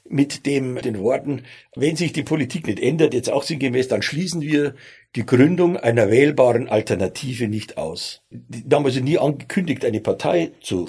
[0.07, 4.43] mit dem, den Worten, wenn sich die Politik nicht ändert, jetzt auch sinngemäß, dann schließen
[4.43, 4.75] wir
[5.17, 8.23] die Gründung einer wählbaren Alternative nicht aus.
[8.71, 10.89] Also nie angekündigt, eine Partei zu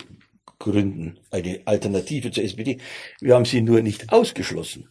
[0.59, 2.79] gründen, eine Alternative zur SPD.
[3.21, 4.89] Wir haben sie nur nicht ausgeschlossen.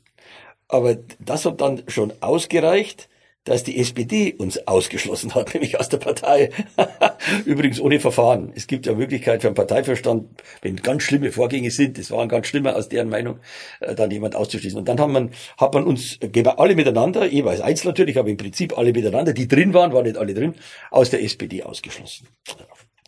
[0.69, 3.09] Aber das hat dann schon ausgereicht,
[3.45, 6.51] dass die SPD uns ausgeschlossen hat, nämlich aus der Partei.
[7.45, 8.53] Übrigens ohne Verfahren.
[8.55, 12.47] Es gibt ja Möglichkeit für einen Parteiverstand, wenn ganz schlimme Vorgänge sind, das waren ganz
[12.47, 13.39] schlimme aus deren Meinung,
[13.81, 14.79] äh, dann jemand auszuschließen.
[14.79, 16.19] Und dann hat man, hat man uns
[16.57, 20.17] alle miteinander, jeweils eins natürlich, aber im Prinzip alle miteinander, die drin waren, waren nicht
[20.17, 20.55] alle drin,
[20.91, 22.29] aus der SPD ausgeschlossen.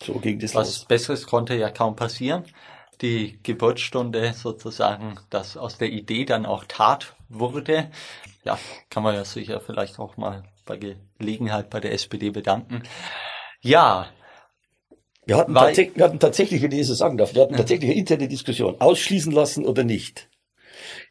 [0.03, 0.85] So ging das Was los.
[0.85, 2.45] Besseres konnte ja kaum passieren
[3.03, 7.91] die Geburtsstunde sozusagen, dass aus der Idee dann auch Tat wurde
[8.47, 8.59] ja,
[8.91, 10.79] kann man ja sicher vielleicht auch mal bei
[11.19, 12.83] Gelegenheit bei der SPD bedanken.
[13.61, 14.09] Ja.
[15.27, 17.91] Wir hatten, weil, wir hatten tatsächlich, wenn ich das so sagen darf, wir hatten tatsächlich
[17.91, 20.29] eine interne Diskussion, ausschließen lassen oder nicht.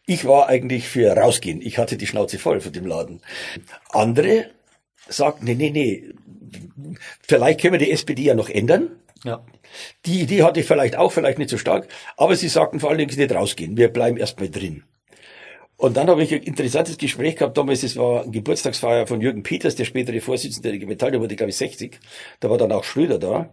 [0.05, 1.61] Ich war eigentlich für rausgehen.
[1.61, 3.21] Ich hatte die Schnauze voll von dem Laden.
[3.89, 4.51] Andere
[5.09, 6.13] sagten, nee, nee, nee,
[7.21, 8.91] vielleicht können wir die SPD ja noch ändern.
[9.25, 9.43] Ja.
[10.05, 12.99] Die Idee hatte ich vielleicht auch, vielleicht nicht so stark, aber sie sagten vor allen
[12.99, 13.75] Dingen nicht rausgehen.
[13.75, 14.85] Wir bleiben erstmal drin.
[15.77, 19.43] Und dann habe ich ein interessantes Gespräch gehabt, damals, es war ein Geburtstagsfeier von Jürgen
[19.43, 21.99] Peters, der spätere Vorsitzende der IG Metall, der wurde, glaube ich, 60.
[22.39, 23.49] Da war dann auch Schröder da.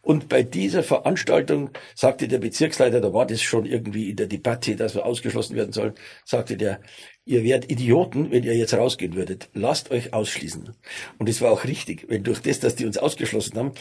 [0.00, 4.74] Und bei dieser Veranstaltung sagte der Bezirksleiter, da war das schon irgendwie in der Debatte,
[4.74, 6.80] dass wir ausgeschlossen werden sollen, sagte der,
[7.26, 9.48] ihr wärt Idioten, wenn ihr jetzt rausgehen würdet.
[9.52, 10.70] Lasst euch ausschließen.
[11.18, 13.72] Und es war auch richtig, weil durch das, dass die uns ausgeschlossen haben,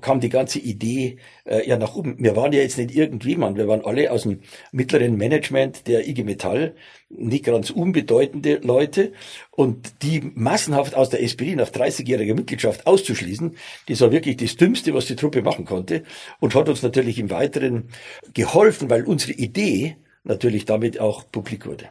[0.00, 2.14] kam die ganze Idee äh, ja nach oben.
[2.18, 6.22] Wir waren ja jetzt nicht irgendjemand, wir waren alle aus dem mittleren Management der IG
[6.22, 6.76] Metall,
[7.08, 9.12] nicht ganz unbedeutende Leute.
[9.50, 13.56] Und die massenhaft aus der SPD nach 30-jähriger Mitgliedschaft auszuschließen,
[13.88, 16.04] das war wirklich das Dümmste, was die Truppe machen konnte
[16.38, 17.88] und hat uns natürlich im Weiteren
[18.32, 21.88] geholfen, weil unsere Idee natürlich damit auch publik wurde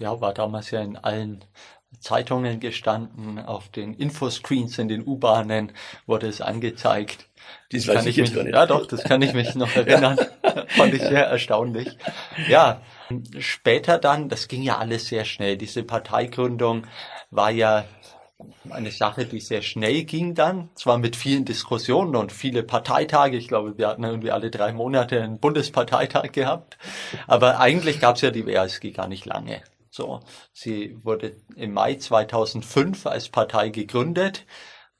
[0.00, 1.44] ja, war damals ja in allen
[2.00, 5.72] Zeitungen gestanden, auf den Infoscreens in den U-Bahnen
[6.06, 7.28] wurde es angezeigt.
[7.72, 10.18] Das kann ich mich, ja doch, das kann ich mich noch erinnern.
[10.68, 11.96] Fand ich sehr erstaunlich.
[12.48, 12.80] Ja,
[13.38, 15.56] später dann, das ging ja alles sehr schnell.
[15.56, 16.86] Diese Parteigründung
[17.30, 17.84] war ja
[18.70, 23.36] eine Sache, die sehr schnell ging dann, zwar mit vielen Diskussionen und viele Parteitage.
[23.36, 26.78] Ich glaube, wir hatten irgendwie alle drei Monate einen Bundesparteitag gehabt.
[27.26, 29.62] Aber eigentlich gab es ja die WASG gar nicht lange.
[29.90, 30.20] So,
[30.52, 34.46] sie wurde im Mai 2005 als Partei gegründet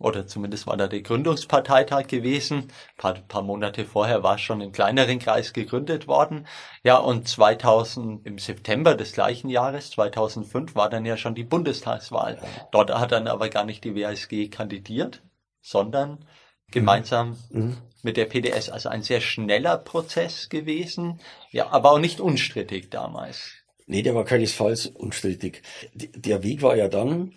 [0.01, 2.57] oder zumindest war da der Gründungsparteitag gewesen.
[2.63, 6.47] Ein paar, paar Monate vorher war es schon im kleineren Kreis gegründet worden.
[6.83, 12.39] Ja, und 2000, im September des gleichen Jahres, 2005, war dann ja schon die Bundestagswahl.
[12.73, 15.23] Dort hat dann aber gar nicht die WSG kandidiert,
[15.61, 16.25] sondern
[16.71, 17.77] gemeinsam mhm.
[18.03, 18.71] mit der PDS.
[18.71, 23.60] Also ein sehr schneller Prozess gewesen, ja, aber auch nicht unstrittig damals.
[23.91, 25.63] Nee, der war keinesfalls unstrittig.
[25.95, 27.33] Der Weg war ja dann,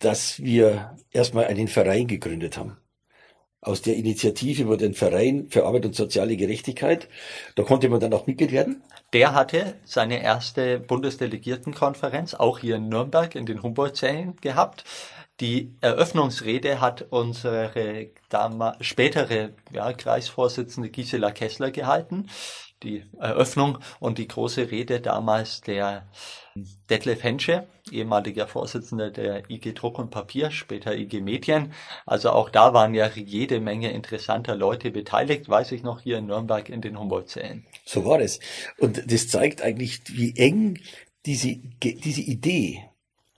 [0.00, 2.76] dass wir erstmal einen Verein gegründet haben.
[3.60, 7.08] Aus der Initiative wurde ein Verein für Arbeit und soziale Gerechtigkeit.
[7.54, 8.82] Da konnte man dann auch Mitglied werden.
[9.12, 14.82] Der hatte seine erste Bundesdelegiertenkonferenz auch hier in Nürnberg in den Humboldt-Zellen gehabt.
[15.38, 18.10] Die Eröffnungsrede hat unsere
[18.80, 22.26] spätere ja, Kreisvorsitzende Gisela Kessler gehalten
[22.82, 26.08] die Eröffnung und die große Rede damals der
[26.88, 31.72] Detlef Hensche, ehemaliger Vorsitzender der IG Druck und Papier, später IG Medien.
[32.06, 36.26] Also auch da waren ja jede Menge interessanter Leute beteiligt, weiß ich noch hier in
[36.26, 37.66] Nürnberg in den Humboldt-Zellen.
[37.84, 38.40] So war es.
[38.78, 40.78] Und das zeigt eigentlich, wie eng
[41.26, 42.89] diese, diese Idee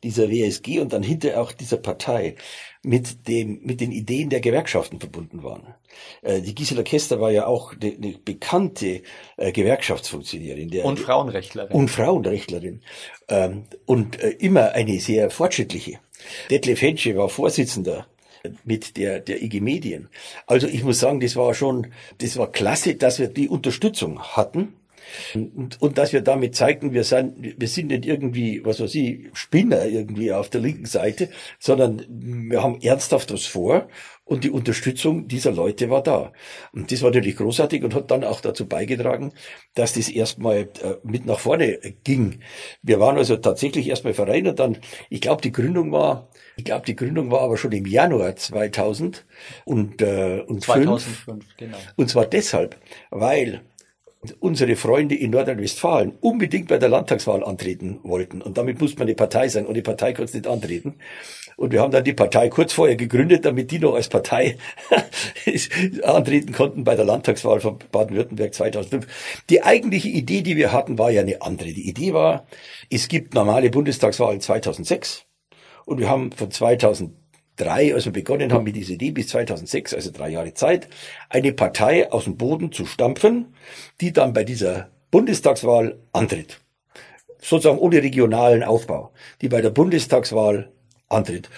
[0.03, 2.35] dieser WSG und dann hinter auch dieser Partei
[2.83, 5.75] mit dem, mit den Ideen der Gewerkschaften verbunden waren.
[6.23, 9.03] Äh, die Gisela Kester war ja auch eine, eine bekannte
[9.37, 10.71] äh, Gewerkschaftsfunktionärin.
[10.71, 11.73] Der, und Frauenrechtlerin.
[11.73, 12.83] Und Frauenrechtlerin.
[13.29, 16.01] Ähm, und äh, immer eine sehr fortschrittliche.
[16.51, 18.07] Detlef Hensche war Vorsitzender
[18.65, 20.09] mit der, der IG Medien.
[20.47, 24.75] Also ich muss sagen, das war schon, das war klasse, dass wir die Unterstützung hatten
[25.35, 29.29] Und, und dass wir damit zeigten, wir sind, wir sind nicht irgendwie, was weiß ich,
[29.33, 33.89] Spinner irgendwie auf der linken Seite, sondern wir haben ernsthaft was vor
[34.25, 36.33] und die Unterstützung dieser Leute war da.
[36.73, 39.33] Und das war natürlich großartig und hat dann auch dazu beigetragen,
[39.75, 42.41] dass das erstmal äh, mit nach vorne ging.
[42.83, 44.79] Wir waren also tatsächlich erstmal Verein und dann,
[45.11, 49.27] ich glaube, die Gründung war, ich glaube, die Gründung war aber schon im Januar 2000
[49.65, 51.79] und, äh, und 2005, fünf, genau.
[51.97, 53.63] Und zwar deshalb, weil
[54.39, 58.41] unsere Freunde in Nordrhein-Westfalen unbedingt bei der Landtagswahl antreten wollten.
[58.41, 59.67] Und damit muss man eine Partei sein.
[59.67, 60.95] Und die Partei konnte nicht antreten.
[61.57, 64.59] Und wir haben dann die Partei kurz vorher gegründet, damit die noch als Partei
[66.05, 69.43] antreten konnten bei der Landtagswahl von Baden-Württemberg 2005.
[69.51, 71.73] Die eigentliche Idee, die wir hatten, war ja eine andere.
[71.73, 72.47] Die Idee war,
[72.91, 75.27] es gibt normale Bundestagswahlen 2006
[75.85, 76.51] und wir haben von
[77.63, 80.89] 2003, als wir begonnen haben mit dieser Idee, bis 2006, also drei Jahre Zeit,
[81.29, 83.55] eine Partei aus dem Boden zu stampfen,
[84.01, 86.61] die dann bei dieser Bundestagswahl antritt.
[87.41, 90.71] Sozusagen ohne regionalen Aufbau, die bei der Bundestagswahl
[91.09, 91.51] antritt.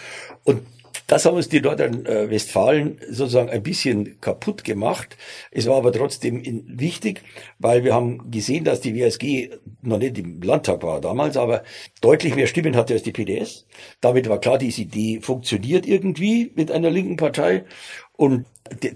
[0.44, 0.66] Und
[1.06, 5.16] das haben uns die Nordrhein-Westfalen sozusagen ein bisschen kaputt gemacht.
[5.50, 7.22] Es war aber trotzdem wichtig,
[7.58, 9.50] weil wir haben gesehen, dass die WSG
[9.82, 11.62] noch nicht im Landtag war damals, aber
[12.00, 13.66] deutlich mehr Stimmen hatte als die PDS.
[14.00, 17.64] Damit war klar, diese Idee funktioniert irgendwie mit einer linken Partei.
[18.16, 18.46] Und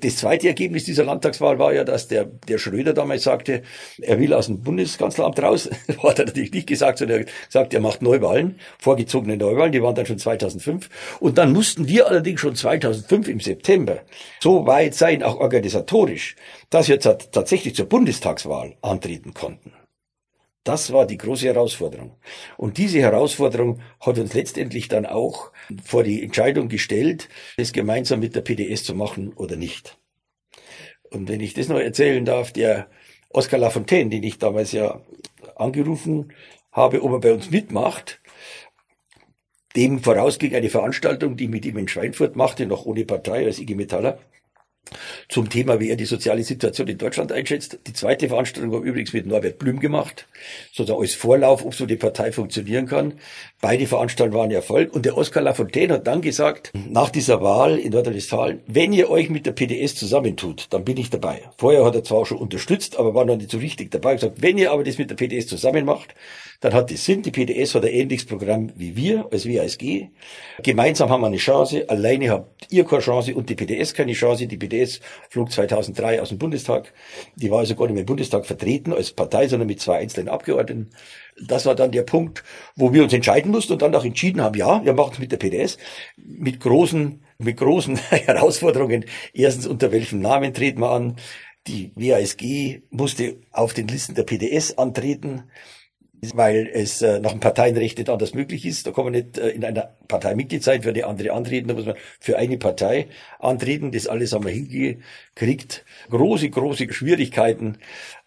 [0.00, 3.62] das zweite Ergebnis dieser Landtagswahl war ja, dass der, der Schröder damals sagte,
[4.00, 5.68] er will aus dem Bundeskanzleramt raus.
[6.02, 9.94] Hat er natürlich nicht gesagt, sondern er gesagt, er macht Neuwahlen, vorgezogene Neuwahlen, die waren
[9.94, 10.88] dann schon 2005.
[11.20, 13.98] Und dann mussten wir allerdings schon 2005 im September
[14.40, 16.36] so weit sein, auch organisatorisch,
[16.70, 19.72] dass wir tatsächlich zur Bundestagswahl antreten konnten.
[20.68, 22.18] Das war die große Herausforderung.
[22.58, 25.50] Und diese Herausforderung hat uns letztendlich dann auch
[25.82, 29.96] vor die Entscheidung gestellt, es gemeinsam mit der PDS zu machen oder nicht.
[31.08, 32.90] Und wenn ich das noch erzählen darf, der
[33.30, 35.00] Oskar Lafontaine, den ich damals ja
[35.56, 36.34] angerufen
[36.70, 38.20] habe, ob er bei uns mitmacht,
[39.74, 43.58] dem vorausging eine Veranstaltung, die ich mit ihm in Schweinfurt machte, noch ohne Partei als
[43.58, 44.18] IG Metaller
[45.28, 47.78] zum Thema, wie er die soziale Situation in Deutschland einschätzt.
[47.86, 50.26] Die zweite Veranstaltung war übrigens mit Norbert Blüm gemacht,
[50.72, 53.14] sozusagen als Vorlauf, ob so die Partei funktionieren kann.
[53.60, 57.92] Beide Veranstaltungen waren Erfolg und der Oskar Lafontaine hat dann gesagt, nach dieser Wahl in
[57.92, 61.42] Nordrhein-Westfalen, wenn ihr euch mit der PDS zusammentut, dann bin ich dabei.
[61.56, 64.12] Vorher hat er zwar schon unterstützt, aber war noch nicht so richtig dabei.
[64.12, 66.14] Er gesagt, wenn ihr aber das mit der PDS zusammen macht,
[66.60, 67.22] dann hat das Sinn.
[67.22, 70.08] Die PDS hat ein ähnliches Programm wie wir als WASG.
[70.62, 71.88] Gemeinsam haben wir eine Chance.
[71.88, 74.46] Alleine habt ihr keine Chance und die PDS keine Chance.
[74.46, 74.77] Die PDS
[75.30, 76.92] flog 2003 aus dem Bundestag.
[77.36, 80.28] Die war also gar nicht mehr im Bundestag vertreten als Partei, sondern mit zwei einzelnen
[80.28, 80.90] Abgeordneten.
[81.40, 82.44] Das war dann der Punkt,
[82.76, 85.32] wo wir uns entscheiden mussten und dann auch entschieden haben, ja, wir machen es mit
[85.32, 85.78] der PDS,
[86.16, 89.04] mit großen, mit großen Herausforderungen.
[89.32, 91.16] Erstens, unter welchem Namen treten wir an?
[91.66, 95.44] Die WASG musste auf den Listen der PDS antreten
[96.34, 98.86] weil es äh, nach dem Parteienrecht nicht anders möglich ist.
[98.86, 101.74] Da kann man nicht äh, in einer Partei Mitglied sein, für eine andere antreten, da
[101.74, 103.92] muss man für eine Partei antreten.
[103.92, 105.84] Das alles haben wir hingekriegt.
[106.10, 107.78] Große, große Schwierigkeiten,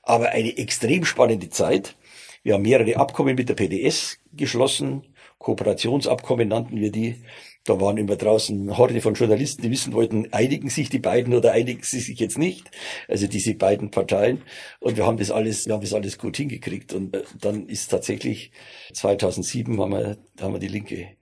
[0.04, 1.96] aber eine extrem spannende Zeit.
[2.44, 5.04] Wir haben mehrere Abkommen mit der PDS geschlossen,
[5.38, 7.16] Kooperationsabkommen nannten wir die.
[7.64, 11.52] Da waren immer draußen Horde von Journalisten, die wissen wollten, einigen sich die beiden oder
[11.52, 12.72] einigen sie sich jetzt nicht.
[13.08, 14.42] Also diese beiden Parteien.
[14.80, 16.94] Und wir haben das alles, wir haben das alles gut hingekriegt.
[16.94, 18.52] Und äh, dann ist tatsächlich
[18.94, 21.16] 2007 haben wir, haben wir die Linke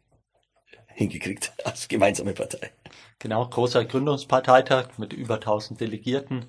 [0.87, 2.71] hingekriegt als gemeinsame Partei.
[3.19, 6.45] Genau, großer Gründungsparteitag mit über 1000 Delegierten.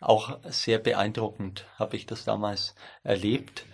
[0.00, 3.64] Auch sehr beeindruckend habe ich das damals erlebt.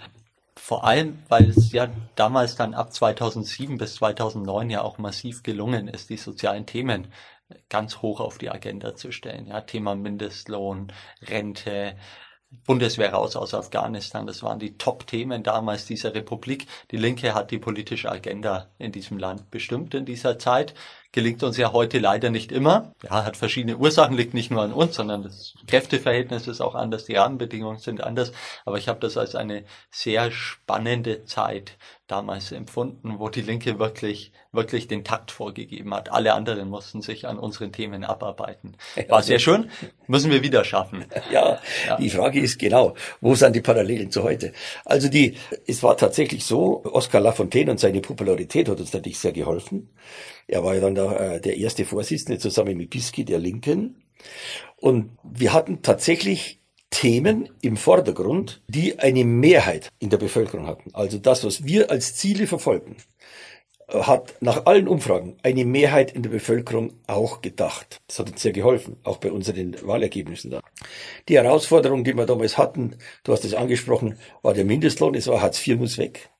[0.67, 5.89] Vor allem, weil es ja damals dann ab 2007 bis 2009 ja auch massiv gelungen
[5.89, 7.09] ist, die sozialen Themen
[7.69, 9.49] ganz hoch auf die Agenda zu stellen.
[9.49, 11.99] Ja, Thema Mindestlohn, Rente,
[12.65, 14.27] Bundeswehr raus aus Afghanistan.
[14.27, 16.67] Das waren die Top-Themen damals dieser Republik.
[16.91, 20.73] Die Linke hat die politische Agenda in diesem Land bestimmt in dieser Zeit
[21.15, 22.93] gelingt uns ja heute leider nicht immer.
[23.05, 27.05] Ja, hat verschiedene Ursachen, liegt nicht nur an uns, sondern das Kräfteverhältnis ist auch anders,
[27.05, 28.33] die Rahmenbedingungen sind anders.
[28.65, 34.33] Aber ich habe das als eine sehr spannende Zeit damals empfunden, wo die Linke wirklich,
[34.53, 36.13] wirklich den Takt vorgegeben hat.
[36.13, 38.77] Alle anderen mussten sich an unseren Themen abarbeiten.
[39.09, 39.71] War sehr schön,
[40.07, 41.07] müssen wir wieder schaffen.
[41.31, 44.53] Ja, ja, die Frage ist genau, wo sind die Parallelen zu heute?
[44.85, 45.37] Also die,
[45.67, 49.89] es war tatsächlich so, Oskar Lafontaine und seine Popularität hat uns natürlich sehr geholfen.
[50.47, 54.03] Er war ja dann der, äh, der erste Vorsitzende zusammen mit Biski der Linken.
[54.77, 56.61] Und wir hatten tatsächlich
[56.95, 60.91] Themen im Vordergrund, die eine Mehrheit in der Bevölkerung hatten.
[60.95, 62.97] Also das, was wir als Ziele verfolgen.
[63.93, 67.99] hat nach allen Umfragen eine Mehrheit in der Bevölkerung auch gedacht.
[68.07, 70.61] Das hat uns sehr geholfen, auch bei unseren Wahlergebnissen da.
[71.29, 75.43] Die Herausforderung, die wir damals hatten, du hast es angesprochen, war der Mindestlohn, es war
[75.43, 76.31] Hartz IV muss weg.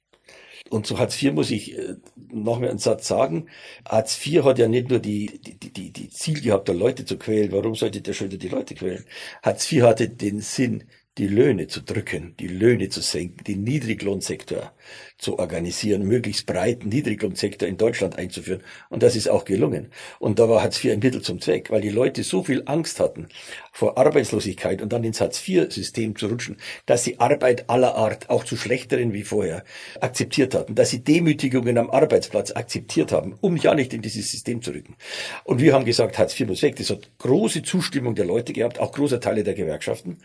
[0.71, 1.97] Und zu Hartz IV muss ich äh,
[2.33, 3.49] noch mal einen Satz sagen.
[3.87, 7.19] Hartz IV hat ja nicht nur die, die, die, die Ziel gehabt, da Leute zu
[7.19, 7.53] quälen.
[7.53, 9.05] Warum sollte der schon die Leute quälen?
[9.43, 10.85] Hartz IV hatte den Sinn,
[11.19, 14.73] die Löhne zu drücken, die Löhne zu senken, den Niedriglohnsektor
[15.17, 18.63] zu organisieren, möglichst breiten Niedriglohnsektor in Deutschland einzuführen.
[18.91, 19.91] Und das ist auch gelungen.
[20.19, 23.01] Und da war Hartz IV ein Mittel zum Zweck, weil die Leute so viel Angst
[23.01, 23.29] hatten
[23.73, 26.57] vor Arbeitslosigkeit und dann ins Hartz IV-System zu rutschen,
[26.87, 29.65] dass sie Arbeit aller Art, auch zu schlechteren wie vorher,
[30.01, 34.63] akzeptiert hatten, dass sie Demütigungen am Arbeitsplatz akzeptiert haben, um ja nicht in dieses System
[34.63, 34.97] zu rücken.
[35.45, 36.77] Und wir haben gesagt, Hartz IV muss weg.
[36.77, 40.19] Das hat große Zustimmung der Leute gehabt, auch großer Teile der Gewerkschaften.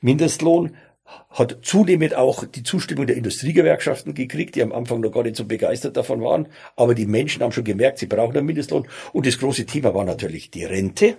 [0.00, 0.76] Mindestlohn
[1.30, 5.44] hat zunehmend auch die Zustimmung der Industriegewerkschaften gekriegt, die am Anfang noch gar nicht so
[5.44, 6.48] begeistert davon waren.
[6.76, 8.88] Aber die Menschen haben schon gemerkt, sie brauchen einen Mindestlohn.
[9.12, 11.16] Und das große Thema war natürlich die Rente.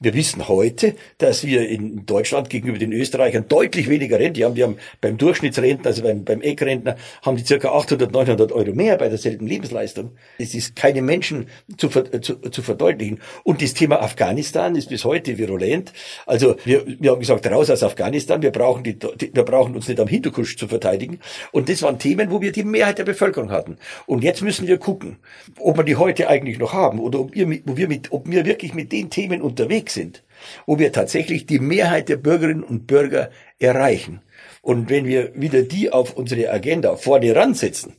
[0.00, 4.54] Wir wissen heute, dass wir in Deutschland gegenüber den Österreichern deutlich weniger Rente haben.
[4.54, 8.96] Die haben beim Durchschnittsrentner, also beim, beim Eckrentner, haben die circa 800, 900 Euro mehr
[8.96, 10.12] bei derselben Lebensleistung.
[10.38, 13.20] Es ist keine Menschen zu, zu, zu verdeutlichen.
[13.44, 15.92] Und das Thema Afghanistan ist bis heute virulent.
[16.26, 18.42] Also wir, wir haben gesagt, raus aus Afghanistan.
[18.42, 18.98] Wir brauchen, die,
[19.32, 21.20] wir brauchen uns nicht am Hinterkusch zu verteidigen.
[21.52, 23.78] Und das waren Themen, wo wir die Mehrheit der Bevölkerung hatten.
[24.06, 25.16] Und jetzt müssen wir gucken,
[25.58, 28.44] ob wir die heute eigentlich noch haben oder ob wir, ob wir, mit, ob wir
[28.44, 30.24] wirklich mit den Themen unterwegs sind,
[30.66, 34.22] wo wir tatsächlich die Mehrheit der Bürgerinnen und Bürger erreichen.
[34.60, 37.94] Und wenn wir wieder die auf unsere Agenda vorne ransetzen,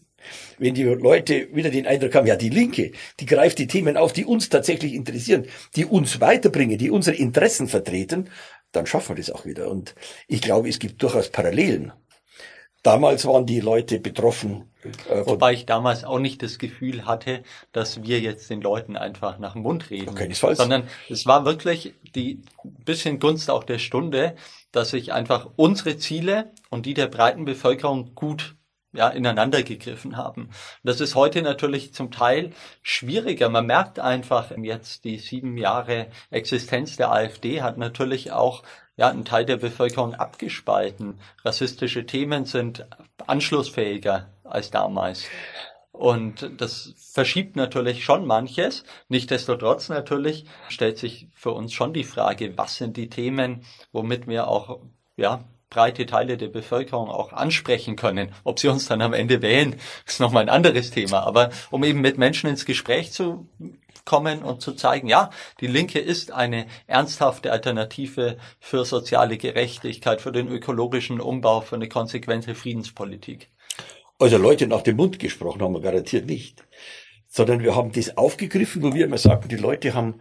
[0.58, 4.14] wenn die Leute wieder den Eindruck haben, ja, die Linke, die greift die Themen auf,
[4.14, 8.30] die uns tatsächlich interessieren, die uns weiterbringen, die unsere Interessen vertreten,
[8.72, 9.70] dann schaffen wir das auch wieder.
[9.70, 9.96] Und
[10.28, 11.92] ich glaube, es gibt durchaus Parallelen.
[12.84, 14.70] Damals waren die Leute betroffen
[15.10, 19.40] äh, Wobei ich damals auch nicht das Gefühl hatte, dass wir jetzt den Leuten einfach
[19.40, 20.16] nach dem Mund reden.
[20.16, 20.58] Keinesfalls.
[20.58, 22.42] Sondern es war wirklich die
[22.86, 24.36] bisschen Gunst auch der Stunde,
[24.72, 28.56] dass sich einfach unsere Ziele und die der breiten Bevölkerung gut
[28.96, 30.50] ja, ineinander gegriffen haben.
[30.84, 32.52] Das ist heute natürlich zum Teil
[32.84, 33.50] schwieriger.
[33.50, 38.62] Man merkt einfach jetzt die sieben Jahre Existenz der AfD hat natürlich auch
[38.96, 41.20] ja, einen Teil der Bevölkerung abgespalten.
[41.44, 42.86] Rassistische Themen sind
[43.26, 45.26] anschlussfähiger als damals.
[45.92, 48.84] Und das verschiebt natürlich schon manches.
[49.10, 54.48] Nichtsdestotrotz natürlich stellt sich für uns schon die Frage, was sind die Themen, womit wir
[54.48, 54.80] auch,
[55.16, 58.32] ja, breite Teile der Bevölkerung auch ansprechen können.
[58.44, 59.76] Ob sie uns dann am Ende wählen,
[60.06, 61.22] ist nochmal ein anderes Thema.
[61.22, 63.48] Aber um eben mit Menschen ins Gespräch zu
[64.06, 65.30] kommen und zu zeigen, ja,
[65.60, 71.90] die Linke ist eine ernsthafte Alternative für soziale Gerechtigkeit, für den ökologischen Umbau, für eine
[71.90, 73.50] konsequente Friedenspolitik.
[74.20, 76.64] Also Leute nach dem Mund gesprochen haben wir garantiert nicht.
[77.28, 80.20] Sondern wir haben das aufgegriffen, wo wir immer sagten, die Leute haben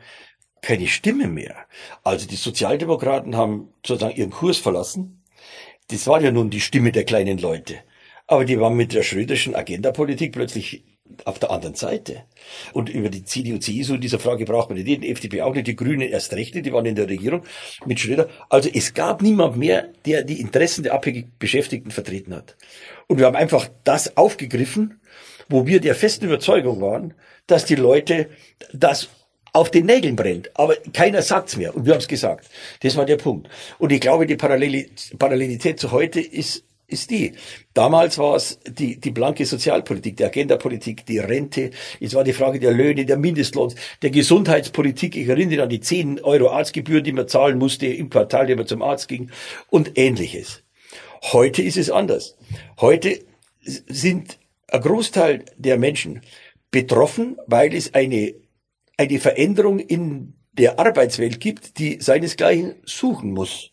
[0.62, 1.56] keine Stimme mehr.
[2.02, 5.22] Also die Sozialdemokraten haben sozusagen ihren Kurs verlassen.
[5.88, 7.80] Das war ja nun die Stimme der kleinen Leute.
[8.26, 10.84] Aber die waren mit der schröderschen Agendapolitik plötzlich
[11.24, 12.22] auf der anderen Seite.
[12.72, 15.76] Und über die CDU, CSU dieser Frage braucht man nicht reden, FDP auch nicht, die
[15.76, 17.42] Grünen erst recht nicht, die waren in der Regierung
[17.86, 18.28] mit Schröder.
[18.48, 22.56] Also es gab niemand mehr, der die Interessen der abhängig Beschäftigten vertreten hat.
[23.06, 25.00] Und wir haben einfach das aufgegriffen,
[25.48, 27.14] wo wir der festen Überzeugung waren,
[27.46, 28.28] dass die Leute
[28.72, 29.08] das
[29.52, 30.50] auf den Nägeln brennt.
[30.54, 31.76] Aber keiner sagt's mehr.
[31.76, 32.48] Und wir haben es gesagt.
[32.80, 33.48] Das war der Punkt.
[33.78, 37.32] Und ich glaube, die Parallelität zu heute ist ist die.
[37.74, 41.70] Damals war es die, die blanke Sozialpolitik, die Agendapolitik, die Rente.
[42.00, 45.16] Es war die Frage der Löhne, der Mindestlohns, der Gesundheitspolitik.
[45.16, 48.66] Ich erinnere an die 10 Euro Arztgebühren, die man zahlen musste im Quartal, wenn man
[48.66, 49.30] zum Arzt ging
[49.70, 50.62] und ähnliches.
[51.32, 52.36] Heute ist es anders.
[52.80, 53.20] Heute
[53.64, 54.38] sind
[54.68, 56.22] ein Großteil der Menschen
[56.70, 58.34] betroffen, weil es eine,
[58.96, 63.71] eine Veränderung in der Arbeitswelt gibt, die seinesgleichen suchen muss.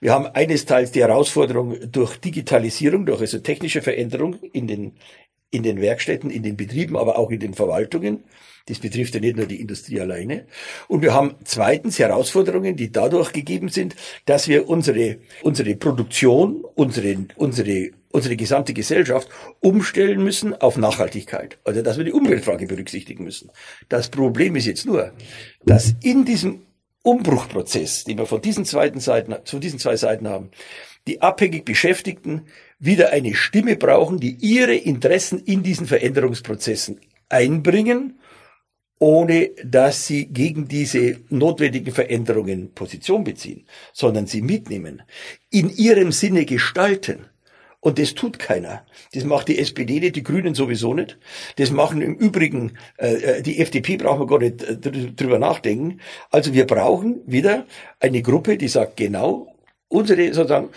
[0.00, 4.92] Wir haben eines Teils die Herausforderung durch Digitalisierung, durch also technische Veränderung in den,
[5.50, 8.24] in den Werkstätten, in den Betrieben, aber auch in den Verwaltungen.
[8.66, 10.46] Das betrifft ja nicht nur die Industrie alleine.
[10.88, 13.94] Und wir haben zweitens Herausforderungen, die dadurch gegeben sind,
[14.24, 19.28] dass wir unsere, unsere Produktion, unsere, unsere, unsere gesamte Gesellschaft
[19.60, 21.58] umstellen müssen auf Nachhaltigkeit.
[21.64, 23.50] Also, dass wir die Umweltfrage berücksichtigen müssen.
[23.90, 25.12] Das Problem ist jetzt nur,
[25.66, 26.62] dass in diesem
[27.04, 30.50] Umbruchprozess, den wir von diesen, zweiten Seiten, von diesen zwei Seiten haben,
[31.06, 32.46] die abhängig Beschäftigten
[32.78, 36.98] wieder eine Stimme brauchen, die ihre Interessen in diesen Veränderungsprozessen
[37.28, 38.18] einbringen,
[38.98, 45.02] ohne dass sie gegen diese notwendigen Veränderungen Position beziehen, sondern sie mitnehmen,
[45.50, 47.26] in ihrem Sinne gestalten
[47.84, 48.86] Und das tut keiner.
[49.12, 51.18] Das macht die SPD nicht, die Grünen sowieso nicht.
[51.56, 56.00] Das machen im Übrigen, äh, äh die FDP brauchen wir gar nicht äh, drüber nachdenken.
[56.30, 57.66] Also wir brauchen wieder
[58.00, 59.54] eine Gruppe, die sagt, genau,
[59.88, 60.70] unsere sozusagen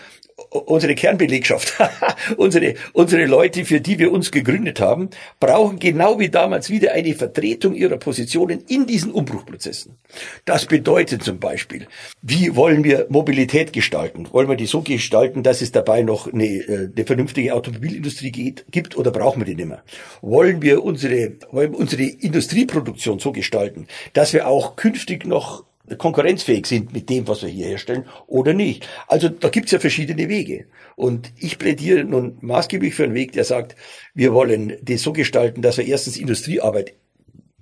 [0.49, 1.73] unsere Kernbelegschaft,
[2.37, 5.09] unsere, unsere Leute, für die wir uns gegründet haben,
[5.39, 9.97] brauchen genau wie damals wieder eine Vertretung ihrer Positionen in diesen Umbruchprozessen.
[10.45, 11.87] Das bedeutet zum Beispiel,
[12.21, 14.27] wie wollen wir Mobilität gestalten?
[14.31, 18.65] Wollen wir die so gestalten, dass es dabei noch eine, äh, eine vernünftige Automobilindustrie geht,
[18.71, 19.83] gibt oder brauchen wir die nicht mehr?
[20.21, 26.65] Wollen wir unsere, wollen wir unsere Industrieproduktion so gestalten, dass wir auch künftig noch konkurrenzfähig
[26.65, 28.87] sind mit dem, was wir hier herstellen oder nicht.
[29.07, 30.65] Also da gibt's ja verschiedene Wege.
[30.95, 33.75] Und ich plädiere nun maßgeblich für einen Weg, der sagt,
[34.13, 36.93] wir wollen das so gestalten, dass wir erstens Industriearbeit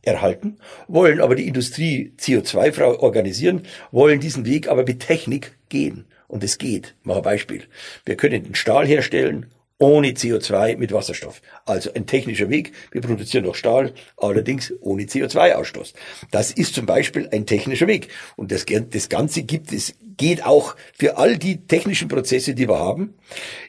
[0.02, 0.58] erhalten,
[0.88, 6.06] wollen aber die Industrie CO2-frei organisieren, wollen diesen Weg aber mit Technik gehen.
[6.28, 6.96] Und es geht.
[7.04, 7.64] Mal ein Beispiel.
[8.04, 9.46] Wir können den Stahl herstellen
[9.78, 11.42] ohne CO2 mit Wasserstoff.
[11.66, 12.72] Also ein technischer Weg.
[12.92, 15.94] Wir produzieren noch Stahl, allerdings ohne CO2-Ausstoß.
[16.32, 18.08] Das ist zum Beispiel ein technischer Weg.
[18.36, 22.80] Und das, das Ganze gibt es, geht auch für all die technischen Prozesse, die wir
[22.80, 23.16] haben.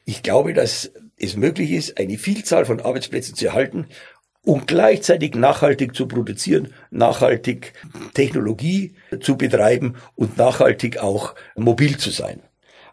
[0.05, 3.87] Ich glaube, dass es möglich ist, eine Vielzahl von Arbeitsplätzen zu erhalten
[4.43, 7.73] und gleichzeitig nachhaltig zu produzieren, nachhaltig
[8.15, 12.41] Technologie zu betreiben und nachhaltig auch mobil zu sein.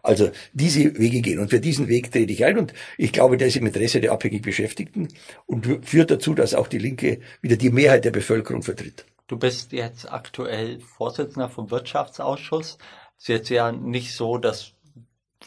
[0.04, 1.38] Also diese Wege gehen.
[1.38, 2.58] Und für diesen Weg trete ich ein.
[2.58, 5.08] Und ich glaube, der ist im Interesse der abhängig Beschäftigten
[5.46, 9.06] und führt dazu, dass auch die Linke wieder die Mehrheit der Bevölkerung vertritt.
[9.26, 12.76] Du bist jetzt aktuell Vorsitzender vom Wirtschaftsausschuss.
[13.18, 14.72] Ist jetzt ja nicht so, dass,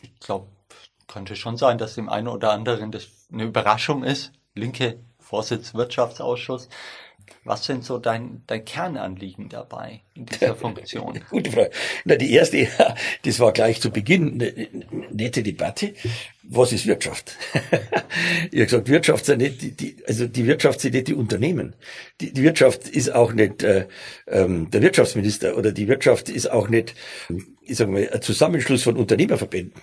[0.01, 0.47] ich glaube,
[1.07, 4.31] könnte schon sein, dass dem einen oder anderen das eine Überraschung ist.
[4.55, 6.67] Linke Vorsitz Wirtschaftsausschuss.
[7.43, 11.19] Was sind so dein, dein Kernanliegen dabei in dieser Funktion?
[11.29, 11.71] Gute Frage.
[12.05, 12.67] Na, die erste,
[13.23, 14.67] das war gleich zu Beginn eine
[15.11, 15.93] nette Debatte.
[16.43, 17.35] Was ist Wirtschaft?
[17.53, 21.75] ich habe gesagt, Wirtschaft sind nicht die, die, also die Wirtschaft sind nicht die Unternehmen.
[22.21, 23.87] Die, die Wirtschaft ist auch nicht äh,
[24.27, 26.95] ähm, der Wirtschaftsminister oder die Wirtschaft ist auch nicht,
[27.61, 29.81] ich sage mal, ein Zusammenschluss von Unternehmerverbänden.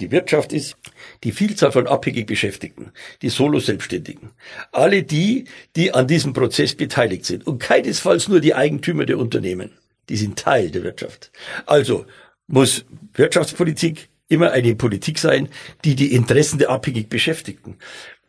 [0.00, 0.76] Die Wirtschaft ist
[1.24, 2.92] die Vielzahl von abhängig Beschäftigten,
[3.22, 4.30] die Solo-Selbstständigen,
[4.72, 5.44] alle die,
[5.76, 9.72] die an diesem Prozess beteiligt sind und keinesfalls nur die Eigentümer der Unternehmen.
[10.08, 11.30] Die sind Teil der Wirtschaft.
[11.66, 12.06] Also
[12.46, 12.84] muss
[13.14, 15.48] Wirtschaftspolitik immer eine Politik sein,
[15.84, 17.76] die die Interessen der abhängig Beschäftigten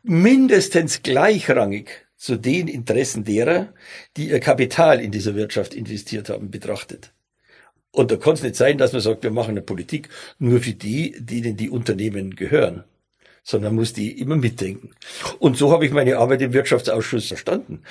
[0.03, 3.73] mindestens gleichrangig zu den Interessen derer,
[4.17, 7.13] die ihr Kapital in dieser Wirtschaft investiert haben, betrachtet.
[7.91, 10.73] Und da kann es nicht sein, dass man sagt, wir machen eine Politik nur für
[10.73, 12.85] die, denen die Unternehmen gehören,
[13.43, 14.91] sondern muss die immer mitdenken.
[15.39, 17.81] Und so habe ich meine Arbeit im Wirtschaftsausschuss verstanden.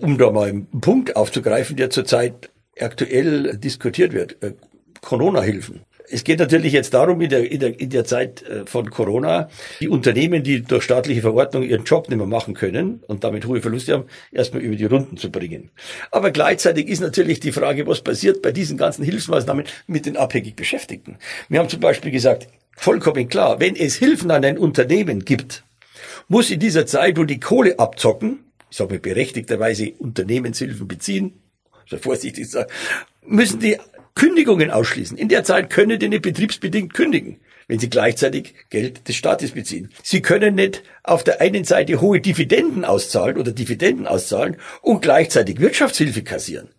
[0.00, 4.42] Um da mal einen Punkt aufzugreifen, der zurzeit aktuell diskutiert wird.
[4.42, 4.54] Äh,
[5.00, 5.82] Corona-Hilfen.
[6.08, 9.48] Es geht natürlich jetzt darum, in der, in der, in der Zeit äh, von Corona,
[9.80, 13.60] die Unternehmen, die durch staatliche Verordnung ihren Job nicht mehr machen können und damit hohe
[13.60, 15.70] Verluste haben, erstmal über die Runden zu bringen.
[16.10, 20.56] Aber gleichzeitig ist natürlich die Frage, was passiert bei diesen ganzen Hilfsmaßnahmen mit den abhängig
[20.56, 21.16] Beschäftigten.
[21.48, 25.64] Wir haben zum Beispiel gesagt, vollkommen klar, wenn es Hilfen an ein Unternehmen gibt,
[26.28, 28.40] muss in dieser Zeit, wo die Kohle abzocken,
[28.70, 31.40] ich sage berechtigterweise Unternehmenshilfen beziehen,
[31.88, 32.70] so vorsichtig sagen,
[33.24, 33.78] müssen die
[34.16, 35.16] Kündigungen ausschließen.
[35.16, 37.36] In der Zeit können die nicht betriebsbedingt kündigen,
[37.68, 39.90] wenn sie gleichzeitig Geld des Staates beziehen.
[40.02, 45.60] Sie können nicht auf der einen Seite hohe Dividenden auszahlen oder Dividenden auszahlen und gleichzeitig
[45.60, 46.70] Wirtschaftshilfe kassieren.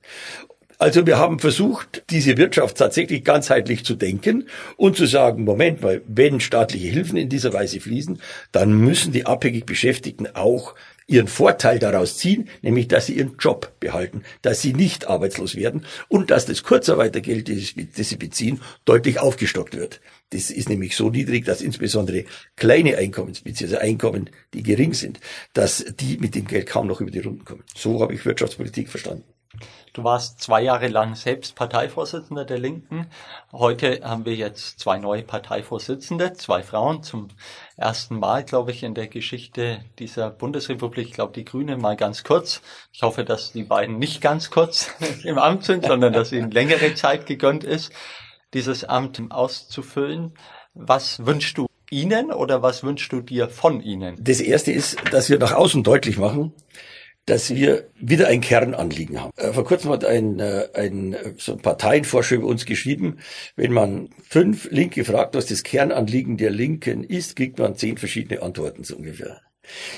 [0.79, 6.01] Also wir haben versucht, diese Wirtschaft tatsächlich ganzheitlich zu denken und zu sagen, Moment mal,
[6.07, 8.21] wenn staatliche Hilfen in dieser Weise fließen,
[8.51, 10.75] dann müssen die abhängig Beschäftigten auch
[11.07, 15.85] ihren Vorteil daraus ziehen, nämlich dass sie ihren Job behalten, dass sie nicht arbeitslos werden
[16.09, 20.01] und dass das Kurzarbeitergeld, das sie beziehen, deutlich aufgestockt wird.
[20.31, 22.25] Das ist nämlich so niedrig, dass insbesondere
[22.57, 25.21] kleine Einkommensbezieher, also Einkommen, die gering sind,
[25.53, 27.63] dass die mit dem Geld kaum noch über die Runden kommen.
[27.73, 29.23] So habe ich Wirtschaftspolitik verstanden.
[29.93, 33.07] Du warst zwei Jahre lang selbst Parteivorsitzender der Linken.
[33.51, 37.29] Heute haben wir jetzt zwei neue Parteivorsitzende, zwei Frauen zum
[37.75, 41.07] ersten Mal, glaube ich, in der Geschichte dieser Bundesrepublik.
[41.07, 42.61] Ich glaube, die Grünen mal ganz kurz.
[42.93, 44.91] Ich hoffe, dass die beiden nicht ganz kurz
[45.23, 47.91] im Amt sind, sondern dass ihnen längere Zeit gegönnt ist,
[48.53, 50.33] dieses Amt auszufüllen.
[50.73, 54.17] Was wünschst du Ihnen oder was wünschst du dir von Ihnen?
[54.19, 56.53] Das erste ist, dass wir nach außen deutlich machen,
[57.27, 59.31] dass wir wieder ein Kernanliegen haben.
[59.35, 63.17] Äh, vor kurzem hat ein, äh, ein, so ein Parteienforscher über uns geschrieben,
[63.55, 68.41] wenn man fünf Linke fragt, was das Kernanliegen der Linken ist, kriegt man zehn verschiedene
[68.41, 69.41] Antworten so ungefähr.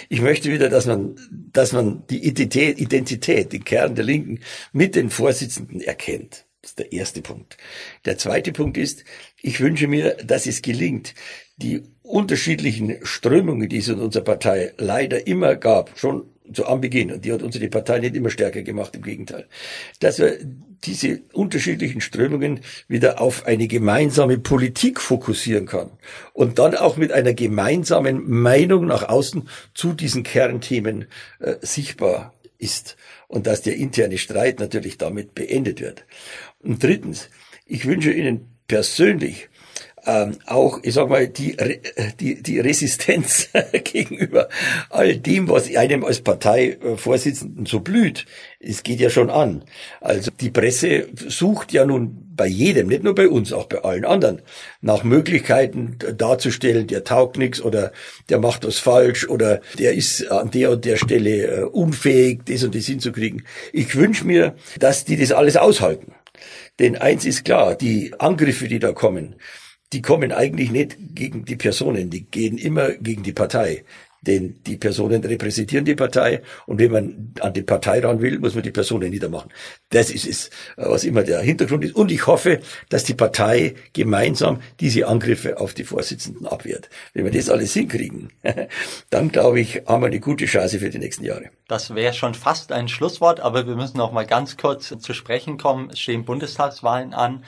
[0.09, 4.39] Ich möchte wieder, dass man, dass man die Identität, Identität, den Kern der Linken
[4.73, 6.47] mit den Vorsitzenden erkennt.
[6.63, 7.57] Das ist der erste Punkt.
[8.05, 9.05] Der zweite Punkt ist,
[9.39, 11.13] ich wünsche mir, dass es gelingt,
[11.57, 17.25] die unterschiedlichen Strömungen, die es in unserer Partei leider immer gab, schon zu Anbeginn, und
[17.25, 19.47] die hat unsere Partei nicht immer stärker gemacht, im Gegenteil,
[19.99, 20.37] dass wir
[20.85, 25.91] diese unterschiedlichen Strömungen wieder auf eine gemeinsame Politik fokussieren kann
[26.33, 31.05] und dann auch mit einer gemeinsamen Meinung nach außen zu diesen Kernthemen
[31.39, 32.95] äh, sichtbar ist.
[33.27, 36.05] Und dass der interne Streit natürlich damit beendet wird.
[36.63, 37.29] Und drittens,
[37.65, 39.49] ich wünsche Ihnen persönlich
[40.05, 41.55] ähm, auch, ich sag mal, die,
[42.19, 43.49] die, die Resistenz
[43.83, 44.49] gegenüber
[44.89, 48.25] all dem, was einem als Parteivorsitzenden so blüht.
[48.59, 49.63] Es geht ja schon an.
[50.01, 54.05] Also die Presse sucht ja nun bei jedem, nicht nur bei uns, auch bei allen
[54.05, 54.41] anderen,
[54.81, 57.91] nach Möglichkeiten darzustellen, der taugt nichts oder
[58.29, 62.63] der macht was falsch oder der ist an der und der Stelle äh, unfähig, das
[62.63, 63.45] und das hinzukriegen.
[63.73, 66.13] Ich wünsche mir, dass die das alles aushalten.
[66.79, 69.35] Denn eins ist klar, die Angriffe, die da kommen,
[69.93, 73.83] die kommen eigentlich nicht gegen die Personen, die gehen immer gegen die Partei.
[74.21, 78.53] Denn die Personen repräsentieren die Partei und wenn man an die Partei ran will, muss
[78.53, 79.51] man die Personen niedermachen.
[79.91, 81.95] Das ist es, was immer der Hintergrund ist.
[81.95, 82.59] Und ich hoffe,
[82.89, 86.89] dass die Partei gemeinsam diese Angriffe auf die Vorsitzenden abwehrt.
[87.13, 88.33] Wenn wir das alles hinkriegen,
[89.09, 91.45] dann glaube ich, haben wir eine gute Chance für die nächsten Jahre.
[91.69, 95.57] Das wäre schon fast ein Schlusswort, aber wir müssen noch mal ganz kurz zu sprechen
[95.57, 95.91] kommen.
[95.91, 97.45] Es stehen Bundestagswahlen an.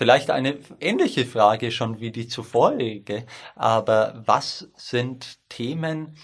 [0.00, 6.16] Vielleicht eine ähnliche Frage schon wie die zuvorige, aber was sind Themen,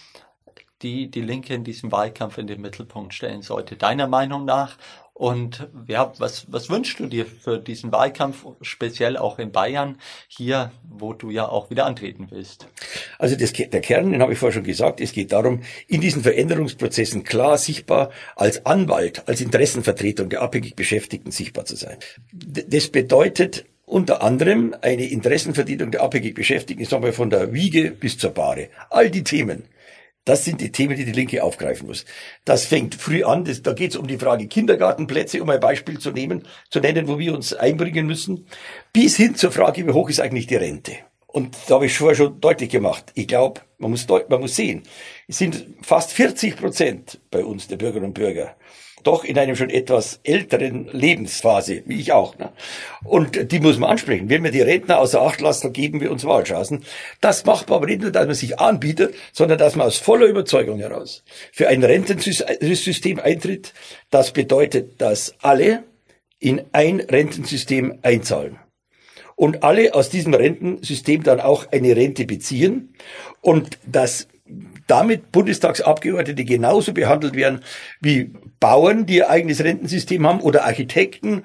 [0.80, 4.78] die die Linke in diesem Wahlkampf in den Mittelpunkt stellen sollte, deiner Meinung nach?
[5.18, 9.96] Und ja, was, was wünschst du dir für diesen Wahlkampf, speziell auch in Bayern,
[10.28, 12.68] hier, wo du ja auch wieder antreten willst?
[13.18, 16.22] Also das, der Kern, den habe ich vorher schon gesagt, es geht darum, in diesen
[16.22, 21.96] Veränderungsprozessen klar sichtbar als Anwalt, als Interessenvertretung der abhängig Beschäftigten sichtbar zu sein.
[22.30, 27.90] Das bedeutet unter anderem eine Interessenvertretung der abhängig Beschäftigten, ich sage mal von der Wiege
[27.90, 28.68] bis zur Bahre.
[28.90, 29.64] All die Themen.
[30.26, 32.04] Das sind die Themen, die die Linke aufgreifen muss.
[32.44, 33.44] Das fängt früh an.
[33.44, 37.06] Das, da geht es um die Frage Kindergartenplätze, um ein Beispiel zu nehmen, zu nennen,
[37.06, 38.46] wo wir uns einbringen müssen,
[38.92, 40.94] bis hin zur Frage, wie hoch ist eigentlich die Rente?
[41.28, 43.12] Und da habe ich vorher schon deutlich gemacht.
[43.14, 44.82] Ich glaube, man muss, man muss sehen,
[45.28, 48.56] es sind fast 40 Prozent bei uns der Bürgerinnen und Bürger
[49.06, 52.38] doch in einem schon etwas älteren Lebensphase, wie ich auch.
[52.38, 52.52] Ne?
[53.04, 54.28] Und die muss man ansprechen.
[54.28, 56.84] Wenn wir die Rentner außer Acht lassen, geben wir uns Wahlchancen.
[57.20, 60.26] Das macht man aber nicht nur, dass man sich anbietet, sondern dass man aus voller
[60.26, 63.72] Überzeugung heraus für ein Rentensystem eintritt.
[64.10, 65.84] Das bedeutet, dass alle
[66.38, 68.58] in ein Rentensystem einzahlen
[69.36, 72.94] und alle aus diesem Rentensystem dann auch eine Rente beziehen
[73.40, 74.28] und dass
[74.86, 77.60] damit Bundestagsabgeordnete genauso behandelt werden
[78.00, 81.42] wie Bauern, die ihr eigenes Rentensystem haben oder Architekten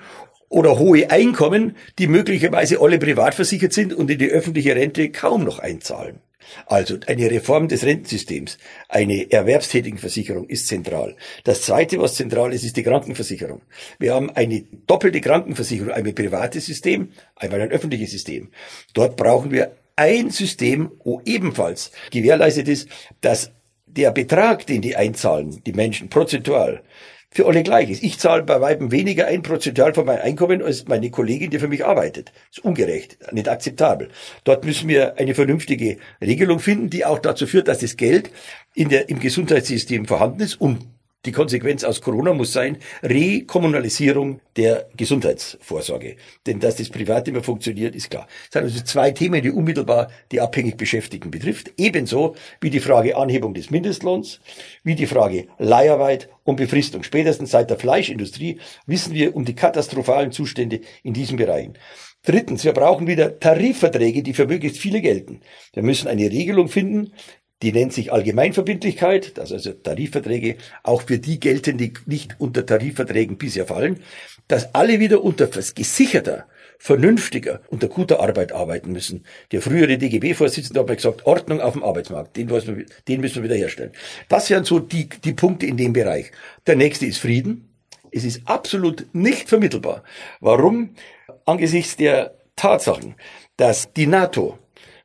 [0.50, 5.44] oder hohe Einkommen, die möglicherweise alle privat versichert sind und in die öffentliche Rente kaum
[5.44, 6.20] noch einzahlen.
[6.66, 8.58] Also eine Reform des Rentensystems,
[8.90, 11.16] eine Erwerbstätigenversicherung ist zentral.
[11.44, 13.62] Das Zweite, was zentral ist, ist die Krankenversicherung.
[14.00, 18.50] Wir haben eine doppelte Krankenversicherung, ein privates System, einmal ein öffentliches System.
[18.94, 22.90] Dort brauchen wir ein System, wo ebenfalls gewährleistet ist,
[23.22, 23.52] dass
[23.86, 26.82] der Betrag, den die einzahlen, die Menschen prozentual,
[27.34, 28.04] für alle gleich ist.
[28.04, 31.70] Ich zahle bei weitem weniger ein prozentual von meinem Einkommen als meine Kollegin, die für
[31.70, 32.34] mich arbeitet.
[32.50, 34.10] Das ist ungerecht, nicht akzeptabel.
[34.44, 38.32] Dort müssen wir eine vernünftige Regelung finden, die auch dazu führt, dass das Geld
[38.74, 40.80] in der, im Gesundheitssystem vorhanden ist, um
[41.26, 46.16] die Konsequenz aus Corona muss sein, Rekommunalisierung der Gesundheitsvorsorge.
[46.48, 48.28] Denn dass das privat immer funktioniert, ist klar.
[48.52, 51.72] Das sind also zwei Themen, die unmittelbar die abhängig Beschäftigten betrifft.
[51.78, 54.40] Ebenso wie die Frage Anhebung des Mindestlohns,
[54.84, 57.04] wie die Frage Leiharbeit und Befristung.
[57.04, 61.78] Spätestens seit der Fleischindustrie wissen wir um die katastrophalen Zustände in diesen Bereichen.
[62.24, 65.42] Drittens, wir brauchen wieder Tarifverträge, die für möglichst viele gelten.
[65.74, 67.14] Wir müssen eine Regelung finden,
[67.62, 73.38] die nennt sich Allgemeinverbindlichkeit, dass also Tarifverträge auch für die gelten, die nicht unter Tarifverträgen
[73.38, 74.02] bisher fallen,
[74.48, 76.46] dass alle wieder unter gesicherter,
[76.80, 79.24] vernünftiger, unter guter Arbeit arbeiten müssen.
[79.52, 83.36] Der frühere DGB-Vorsitzende hat mal gesagt, Ordnung auf dem Arbeitsmarkt, den, müssen wir, den müssen
[83.36, 83.92] wir wieder herstellen.
[84.30, 86.32] Das wären so die, die Punkte in dem Bereich.
[86.66, 87.70] Der nächste ist Frieden.
[88.12, 90.04] Es ist absolut nicht vermittelbar.
[90.40, 90.96] Warum?
[91.46, 93.16] Angesichts der Tatsachen,
[93.58, 94.58] dass die NATO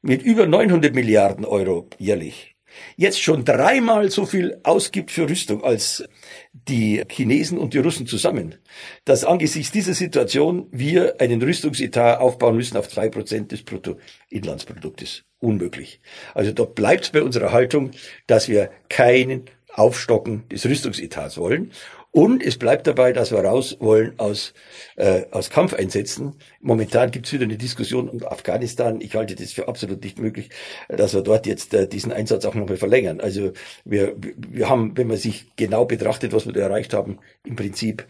[0.07, 2.57] mit über 900 Milliarden Euro jährlich
[2.97, 6.05] jetzt schon dreimal so viel ausgibt für Rüstung als
[6.53, 8.57] die Chinesen und die Russen zusammen,
[9.05, 15.25] dass angesichts dieser Situation wir einen Rüstungsetat aufbauen müssen auf zwei Prozent des Bruttoinlandsproduktes.
[15.39, 16.01] Unmöglich.
[16.35, 17.91] Also da bleibt bei unserer Haltung,
[18.27, 21.73] dass wir keinen Aufstocken des Rüstungsetats wollen
[22.17, 24.55] Und es bleibt dabei, dass wir raus wollen aus,
[24.97, 26.33] äh, aus Kampfeinsätzen.
[26.63, 29.03] Momentan gibt es wieder eine Diskussion um Afghanistan.
[29.03, 30.49] Ich halte das für absolut nicht möglich,
[30.89, 33.21] dass wir dort jetzt äh, diesen Einsatz auch nochmal verlängern.
[33.21, 33.53] Also
[33.85, 34.17] wir,
[34.49, 38.07] wir haben, wenn man sich genau betrachtet, was wir da erreicht haben, im Prinzip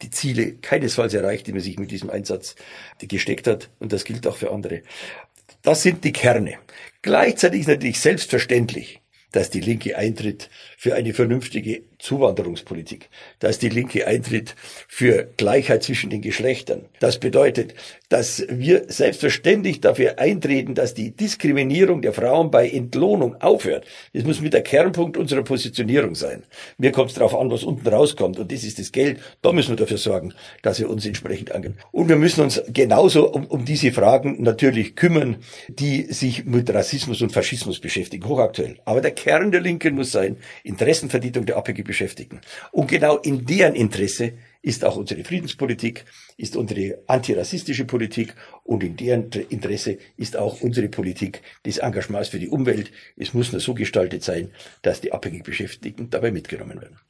[0.00, 2.54] die Ziele keinesfalls erreicht, die man sich mit diesem Einsatz
[2.98, 3.68] gesteckt hat.
[3.78, 4.80] Und das gilt auch für andere.
[5.60, 6.54] Das sind die Kerne.
[7.02, 9.02] Gleichzeitig ist natürlich selbstverständlich,
[9.32, 10.48] dass die Linke eintritt
[10.78, 14.56] für eine vernünftige Zuwanderungspolitik, dass die Linke eintritt
[14.88, 16.86] für Gleichheit zwischen den Geschlechtern.
[16.98, 17.74] Das bedeutet,
[18.08, 23.86] dass wir selbstverständlich dafür eintreten, dass die Diskriminierung der Frauen bei Entlohnung aufhört.
[24.12, 26.42] Das muss mit der Kernpunkt unserer Positionierung sein.
[26.76, 28.38] Mir kommt es darauf an, was unten rauskommt.
[28.38, 29.20] Und das ist das Geld.
[29.42, 31.76] Da müssen wir dafür sorgen, dass wir uns entsprechend angehen.
[31.92, 35.36] Und wir müssen uns genauso um, um diese Fragen natürlich kümmern,
[35.68, 38.78] die sich mit Rassismus und Faschismus beschäftigen, hochaktuell.
[38.84, 42.40] Aber der Kern der Linken muss sein, Interessenvertretung der abhängig Beschäftigten.
[42.70, 46.04] Und genau in deren Interesse ist auch unsere Friedenspolitik,
[46.36, 48.32] ist unsere antirassistische Politik
[48.62, 52.92] und in deren Interesse ist auch unsere Politik des Engagements für die Umwelt.
[53.16, 57.00] Es muss nur so gestaltet sein, dass die abhängig Beschäftigten dabei mitgenommen werden.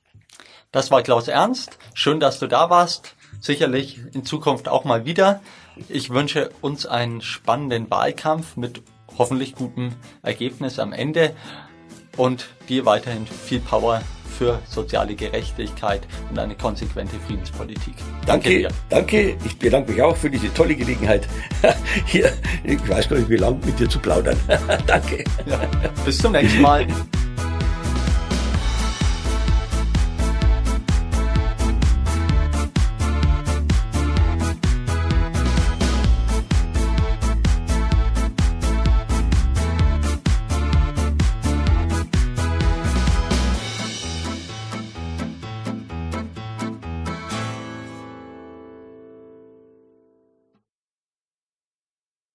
[0.72, 1.76] Das war Klaus Ernst.
[1.92, 3.14] Schön, dass du da warst.
[3.38, 5.42] Sicherlich in Zukunft auch mal wieder.
[5.90, 8.80] Ich wünsche uns einen spannenden Wahlkampf mit
[9.18, 11.36] hoffentlich gutem Ergebnis am Ende
[12.16, 14.02] und dir weiterhin viel Power
[14.40, 17.92] für soziale Gerechtigkeit und eine konsequente Friedenspolitik.
[18.24, 18.68] Danke, danke dir.
[18.88, 21.28] Danke, ich bedanke mich auch für diese tolle Gelegenheit,
[22.06, 22.32] hier,
[22.64, 24.38] ich weiß gar nicht, wie lange mit dir zu plaudern.
[24.86, 25.24] danke.
[25.44, 25.60] Ja,
[26.06, 26.86] bis zum nächsten Mal.